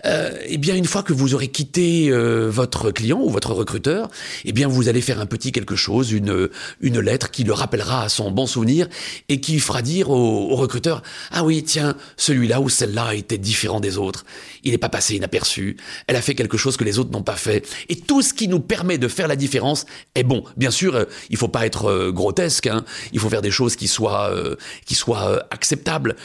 euh, 0.07 0.31
eh 0.47 0.57
bien, 0.57 0.77
une 0.77 0.87
fois 0.87 1.03
que 1.03 1.13
vous 1.13 1.35
aurez 1.35 1.49
quitté 1.49 2.09
euh, 2.11 2.49
votre 2.49 2.93
client 2.93 3.21
ou 3.21 3.31
votre 3.31 3.53
recruteur, 3.53 4.09
eh 4.45 4.53
bien, 4.53 4.69
vous 4.69 4.89
allez 4.89 5.03
faire 5.03 5.21
un 5.21 5.27
petit 5.27 5.53
quelque 5.53 5.77
chose, 5.77 6.13
une 6.13 6.49
une 6.81 7.01
lettre 7.01 7.31
qui 7.31 7.45
le 7.45 7.53
rappellera 7.53 8.05
à 8.05 8.09
son 8.09 8.31
bon 8.31 8.47
souvenir 8.47 8.89
et 9.29 9.41
qui 9.41 9.59
fera 9.59 9.83
dire 9.83 10.11
au, 10.11 10.51
au 10.51 10.57
recruteur 10.57 11.03
ah 11.33 11.45
oui, 11.45 11.63
tiens, 11.65 11.95
celui-là 12.17 12.61
ou 12.61 12.69
celle-là 12.69 13.08
a 13.09 13.15
été 13.15 13.39
différent 13.39 13.81
des 13.81 13.99
autres. 13.99 14.25
Il 14.65 14.73
n'est 14.73 14.79
pas 14.79 14.89
passé 14.89 15.17
inaperçu. 15.17 15.77
Elle 16.07 16.17
a 16.17 16.23
fait 16.23 16.35
quelque 16.35 16.57
chose 16.57 16.77
que 16.77 16.85
les 16.85 16.99
autres 16.99 17.11
n'ont 17.11 17.23
pas 17.23 17.37
fait. 17.37 17.67
Et 17.89 17.97
tout 17.97 18.23
ce 18.23 18.33
qui 18.33 18.49
nous 18.49 18.61
permet 18.61 18.99
de 18.99 19.09
faire 19.09 19.29
la 19.29 19.37
différence 19.37 19.87
est 20.15 20.25
bon 20.25 20.45
bien 20.57 20.71
sûr, 20.71 20.95
euh, 20.95 21.05
il 21.31 21.37
faut 21.37 21.49
pas 21.49 21.67
être 21.67 21.87
euh, 21.87 22.13
grotesque. 22.13 22.67
Hein. 22.67 22.85
Il 23.13 23.21
faut 23.21 23.29
faire 23.29 23.43
des 23.43 23.51
choses 23.51 23.77
qui 23.77 23.89
soient 23.89 24.31
euh, 24.31 24.57
qui 24.85 24.95
soient 24.95 25.47
acceptables. 25.51 26.17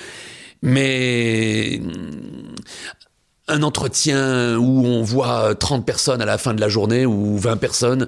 Mais 0.62 1.82
un 3.50 3.62
entretien 3.62 4.56
où 4.58 4.86
on 4.86 5.04
voit 5.04 5.54
30 5.54 5.86
personnes 5.86 6.22
à 6.22 6.26
la 6.26 6.38
fin 6.38 6.54
de 6.54 6.62
la 6.62 6.70
journée 6.70 7.06
ou 7.06 7.38
20 7.38 7.58
personnes, 7.58 8.08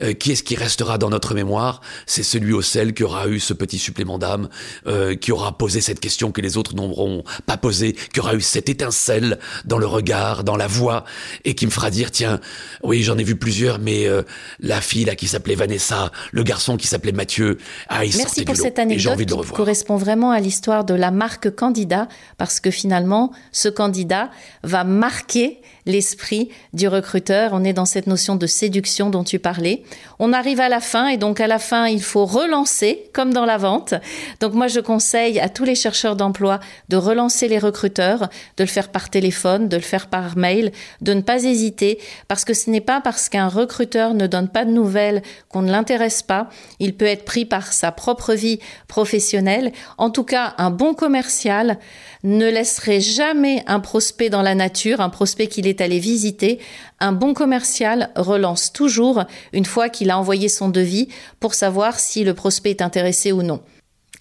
euh, 0.00 0.12
qui 0.12 0.30
est-ce 0.30 0.44
qui 0.44 0.54
restera 0.54 0.96
dans 0.96 1.10
notre 1.10 1.34
mémoire? 1.34 1.80
C'est 2.06 2.22
celui 2.22 2.52
au 2.52 2.62
sel 2.62 2.94
qui 2.94 3.02
aura 3.02 3.26
eu 3.26 3.40
ce 3.40 3.52
petit 3.52 3.78
supplément 3.78 4.16
d'âme, 4.16 4.48
euh, 4.86 5.16
qui 5.16 5.32
aura 5.32 5.58
posé 5.58 5.80
cette 5.80 5.98
question 5.98 6.30
que 6.30 6.40
les 6.40 6.56
autres 6.56 6.76
n'auront 6.76 7.24
pas 7.46 7.56
posée, 7.56 7.94
qui 8.12 8.20
aura 8.20 8.36
eu 8.36 8.40
cette 8.40 8.68
étincelle 8.68 9.40
dans 9.64 9.78
le 9.78 9.86
regard, 9.86 10.44
dans 10.44 10.56
la 10.56 10.68
voix, 10.68 11.04
et 11.44 11.56
qui 11.56 11.66
me 11.66 11.72
fera 11.72 11.90
dire, 11.90 12.12
tiens, 12.12 12.40
oui, 12.84 13.02
j'en 13.02 13.18
ai 13.18 13.24
vu 13.24 13.34
plusieurs, 13.34 13.80
mais 13.80 14.06
euh, 14.06 14.22
la 14.60 14.80
fille 14.80 15.04
là 15.04 15.16
qui 15.16 15.26
s'appelait 15.26 15.56
Vanessa, 15.56 16.12
le 16.30 16.44
garçon 16.44 16.76
qui 16.76 16.86
s'appelait 16.86 17.10
Mathieu, 17.10 17.58
ah, 17.88 18.04
il 18.04 18.16
Merci 18.16 18.44
pour 18.44 18.54
cette 18.54 18.78
anecdote 18.78 19.18
qui 19.18 19.52
correspond 19.52 19.96
vraiment 19.96 20.30
à 20.30 20.38
l'histoire 20.38 20.84
de 20.84 20.94
la 20.94 21.10
marque 21.10 21.50
candidat, 21.50 22.06
parce 22.38 22.60
que 22.60 22.70
finalement, 22.70 23.32
ce 23.50 23.68
candidat 23.68 24.30
va 24.62 24.75
va 24.76 24.84
marquer 24.84 25.48
l'esprit 25.86 26.50
du 26.72 26.88
recruteur. 26.88 27.50
On 27.52 27.64
est 27.64 27.72
dans 27.72 27.84
cette 27.86 28.06
notion 28.06 28.36
de 28.36 28.46
séduction 28.46 29.08
dont 29.08 29.24
tu 29.24 29.38
parlais. 29.38 29.82
On 30.18 30.32
arrive 30.32 30.60
à 30.60 30.68
la 30.68 30.80
fin 30.80 31.08
et 31.08 31.16
donc 31.16 31.40
à 31.40 31.46
la 31.46 31.58
fin, 31.58 31.86
il 31.86 32.02
faut 32.02 32.26
relancer 32.26 33.04
comme 33.12 33.32
dans 33.32 33.44
la 33.44 33.56
vente. 33.56 33.94
Donc 34.40 34.52
moi, 34.52 34.66
je 34.66 34.80
conseille 34.80 35.40
à 35.40 35.48
tous 35.48 35.64
les 35.64 35.74
chercheurs 35.74 36.16
d'emploi 36.16 36.60
de 36.88 36.96
relancer 36.96 37.48
les 37.48 37.58
recruteurs, 37.58 38.28
de 38.56 38.64
le 38.64 38.68
faire 38.68 38.90
par 38.90 39.10
téléphone, 39.10 39.68
de 39.68 39.76
le 39.76 39.82
faire 39.82 40.08
par 40.08 40.36
mail, 40.36 40.72
de 41.00 41.14
ne 41.14 41.20
pas 41.20 41.44
hésiter 41.44 41.98
parce 42.28 42.44
que 42.44 42.54
ce 42.54 42.70
n'est 42.70 42.80
pas 42.80 43.00
parce 43.00 43.28
qu'un 43.28 43.48
recruteur 43.48 44.14
ne 44.14 44.26
donne 44.26 44.48
pas 44.48 44.64
de 44.64 44.70
nouvelles 44.70 45.22
qu'on 45.48 45.62
ne 45.62 45.70
l'intéresse 45.70 46.22
pas. 46.22 46.48
Il 46.80 46.94
peut 46.94 47.06
être 47.06 47.24
pris 47.24 47.44
par 47.44 47.72
sa 47.72 47.92
propre 47.92 48.34
vie 48.34 48.58
professionnelle. 48.88 49.72
En 49.98 50.10
tout 50.10 50.24
cas, 50.24 50.54
un 50.58 50.70
bon 50.70 50.94
commercial 50.94 51.78
ne 52.24 52.50
laisserait 52.50 53.00
jamais 53.00 53.62
un 53.66 53.80
prospect 53.80 54.30
dans 54.30 54.42
la 54.42 54.54
nature, 54.54 55.00
un 55.00 55.10
prospect 55.10 55.46
qu'il 55.46 55.66
est 55.66 55.75
aller 55.80 55.98
visiter, 55.98 56.58
un 57.00 57.12
bon 57.12 57.34
commercial 57.34 58.10
relance 58.16 58.72
toujours 58.72 59.24
une 59.52 59.64
fois 59.64 59.88
qu'il 59.88 60.10
a 60.10 60.18
envoyé 60.18 60.48
son 60.48 60.68
devis 60.68 61.08
pour 61.40 61.54
savoir 61.54 61.98
si 61.98 62.24
le 62.24 62.34
prospect 62.34 62.70
est 62.70 62.82
intéressé 62.82 63.32
ou 63.32 63.42
non. 63.42 63.60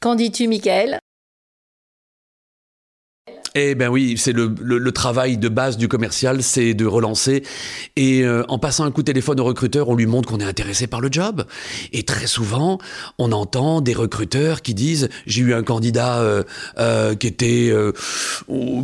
Qu'en 0.01 0.15
dis-tu, 0.15 0.47
Michael? 0.47 0.99
Eh 3.57 3.73
ben 3.73 3.87
oui, 3.87 4.15
c'est 4.17 4.33
le, 4.33 4.53
le, 4.61 4.91
travail 4.91 5.37
de 5.37 5.47
base 5.47 5.77
du 5.77 5.87
commercial, 5.87 6.43
c'est 6.43 6.73
de 6.73 6.85
relancer. 6.85 7.43
Et 7.95 8.21
euh, 8.21 8.43
en 8.49 8.59
passant 8.59 8.83
un 8.83 8.91
coup 8.91 9.01
de 9.01 9.05
téléphone 9.05 9.39
au 9.39 9.45
recruteur, 9.45 9.87
on 9.87 9.95
lui 9.95 10.05
montre 10.07 10.27
qu'on 10.27 10.41
est 10.41 10.45
intéressé 10.45 10.87
par 10.87 10.99
le 10.99 11.07
job. 11.09 11.45
Et 11.93 12.03
très 12.03 12.27
souvent, 12.27 12.79
on 13.17 13.31
entend 13.31 13.79
des 13.79 13.93
recruteurs 13.93 14.61
qui 14.61 14.73
disent 14.73 15.07
j'ai 15.25 15.41
eu 15.41 15.53
un 15.53 15.63
candidat 15.63 16.19
euh, 16.19 16.43
euh, 16.79 17.15
qui 17.15 17.27
était 17.27 17.71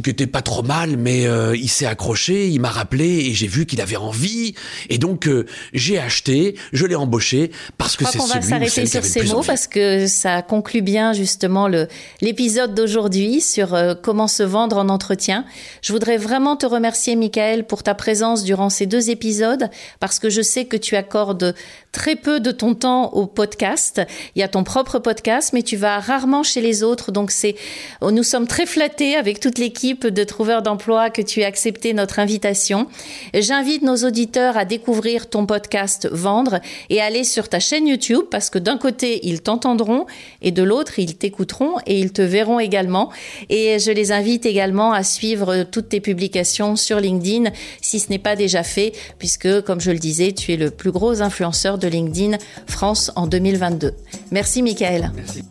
qui 0.04 0.10
était 0.10 0.28
pas 0.28 0.42
trop 0.42 0.64
mal, 0.64 0.96
mais 0.96 1.28
il 1.54 1.70
s'est 1.70 1.86
accroché, 1.86 2.48
il 2.48 2.62
m'a 2.62 2.70
rappelé 2.70 3.26
et 3.26 3.34
j'ai 3.34 3.48
vu 3.48 3.66
qu'il 3.66 3.82
avait 3.82 3.98
envie. 3.98 4.56
Et 4.90 4.98
donc 4.98 5.30
j'ai 5.74 6.00
acheté, 6.00 6.56
je 6.72 6.86
l'ai 6.86 6.96
embauché 6.96 7.52
parce 7.78 7.98
que 7.98 8.06
c'est 8.06 8.20
celui. 8.20 8.32
On 8.32 8.36
va 8.36 8.42
s'arrêter 8.42 8.86
sur 8.86 9.04
ces 9.04 9.24
mots 9.24 9.44
parce 9.46 9.68
que 9.68 10.08
ça 10.08 10.42
conclut 10.42 10.82
bien 10.82 11.12
justement 11.12 11.68
le 11.68 11.88
l'épisode 12.22 12.74
d'aujourd'hui 12.74 13.42
sur 13.42 13.78
comment 14.02 14.28
se 14.30 14.44
vendre 14.44 14.61
en 14.69 14.89
entretien. 14.89 15.45
Je 15.82 15.93
voudrais 15.93 16.17
vraiment 16.17 16.56
te 16.56 16.65
remercier, 16.65 17.15
Michael, 17.15 17.65
pour 17.65 17.84
ta 17.84 17.95
présence 17.95 18.43
durant 18.43 18.69
ces 18.69 18.86
deux 18.86 19.10
épisodes, 19.10 19.69
parce 20.00 20.19
que 20.19 20.30
je 20.30 20.41
sais 20.41 20.65
que 20.65 20.78
tu 20.78 20.95
accordes 20.95 21.56
très 21.92 22.16
peu 22.16 22.40
de 22.40 22.52
ton 22.52 22.74
temps 22.74 23.12
au 23.14 23.26
podcast. 23.26 24.02
Il 24.36 24.40
y 24.40 24.44
a 24.44 24.48
ton 24.48 24.64
propre 24.64 25.00
podcast, 25.00 25.52
mais 25.54 25.64
tu 25.64 25.76
vas 25.76 26.00
rarement 26.00 26.44
chez 26.44 26.62
les 26.62 26.84
autres. 26.84 27.12
Donc 27.12 27.32
c'est, 27.32 27.56
nous 28.02 28.24
sommes 28.24 28.48
très 28.48 28.66
flattés 28.66 29.16
avec 29.16 29.40
toute 29.40 29.58
l'équipe 29.58 30.08
de 30.08 30.24
Trouveurs 30.24 30.62
d'emploi 30.62 31.10
que 31.10 31.22
tu 31.22 31.42
aies 31.42 31.46
accepté 31.46 31.94
notre 31.94 32.20
invitation. 32.20 32.88
J'invite 33.34 33.82
nos 33.82 33.98
auditeurs 33.98 34.58
à 34.58 34.66
découvrir 34.66 35.30
ton 35.30 35.46
podcast 35.46 36.08
Vendre 36.12 36.60
et 36.90 37.02
aller 37.02 37.24
sur 37.24 37.50
ta 37.50 37.60
chaîne 37.60 37.88
YouTube 37.88 38.26
parce 38.30 38.50
que 38.50 38.60
d'un 38.60 38.78
côté, 38.78 39.20
ils 39.28 39.42
t'entendront 39.42 40.06
et 40.42 40.52
de 40.52 40.64
l'autre, 40.64 41.00
ils 41.00 41.16
t'écouteront 41.16 41.76
et 41.86 42.00
ils 42.00 42.14
te 42.14 42.22
verront 42.22 42.60
également. 42.60 43.12
Et 43.50 43.80
je 43.80 43.92
les 43.92 44.12
invite 44.12 44.46
également 44.46 44.94
à 44.94 45.04
suivre 45.04 45.64
toutes 45.64 45.90
tes 45.90 46.00
publications 46.00 46.76
sur 46.76 47.00
LinkedIn 47.00 47.52
si 47.82 48.00
ce 48.00 48.10
n'est 48.10 48.20
pas 48.20 48.36
déjà 48.36 48.64
fait 48.64 48.94
puisque, 49.20 49.62
comme 49.62 49.82
je 49.82 49.92
le 49.92 50.00
disais, 50.00 50.32
tu 50.32 50.54
es 50.54 50.58
le 50.58 50.72
plus 50.72 50.92
gros 50.92 51.22
influenceur 51.22 51.78
de 51.82 51.88
LinkedIn 51.89 52.38
France 52.67 53.12
en 53.17 53.28
2022. 53.28 53.94
Merci 54.32 54.62
Michael. 54.63 55.12
Merci. 55.15 55.44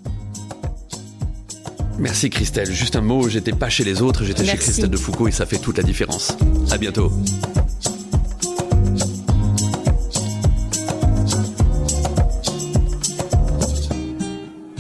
Merci 1.99 2.31
Christelle. 2.31 2.73
Juste 2.73 2.97
un 2.97 3.03
mot, 3.03 3.29
j'étais 3.29 3.53
pas 3.53 3.69
chez 3.69 3.85
les 3.85 4.01
autres, 4.01 4.25
j'étais 4.25 4.47
chez 4.47 4.57
Christelle 4.57 4.89
de 4.89 4.97
Foucault 4.97 5.29
et 5.29 5.33
ça 5.33 5.45
fait 5.45 5.59
toute 5.59 5.77
la 5.77 5.83
différence. 5.83 6.35
À 6.71 6.79
bientôt. 6.79 7.13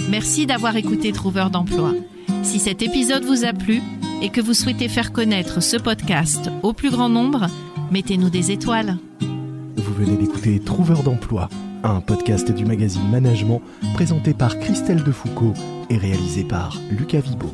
Merci 0.08 0.46
d'avoir 0.46 0.76
écouté 0.76 1.12
Trouveur 1.12 1.50
d'emploi. 1.50 1.92
Si 2.42 2.58
cet 2.58 2.82
épisode 2.82 3.24
vous 3.24 3.44
a 3.44 3.52
plu 3.52 3.82
et 4.22 4.30
que 4.30 4.40
vous 4.40 4.54
souhaitez 4.54 4.88
faire 4.88 5.12
connaître 5.12 5.62
ce 5.62 5.76
podcast 5.76 6.50
au 6.62 6.72
plus 6.72 6.90
grand 6.90 7.08
nombre, 7.08 7.48
mettez-nous 7.90 8.30
des 8.30 8.50
étoiles. 8.50 8.96
Venez 10.00 10.16
d'écouter 10.16 10.58
Trouveur 10.60 11.02
d'emploi, 11.02 11.50
un 11.82 12.00
podcast 12.00 12.50
du 12.50 12.64
magazine 12.64 13.06
Management 13.10 13.60
présenté 13.92 14.32
par 14.32 14.58
Christelle 14.58 15.04
Defoucault 15.04 15.52
et 15.90 15.98
réalisé 15.98 16.42
par 16.42 16.78
Lucas 16.90 17.20
Vibo. 17.20 17.52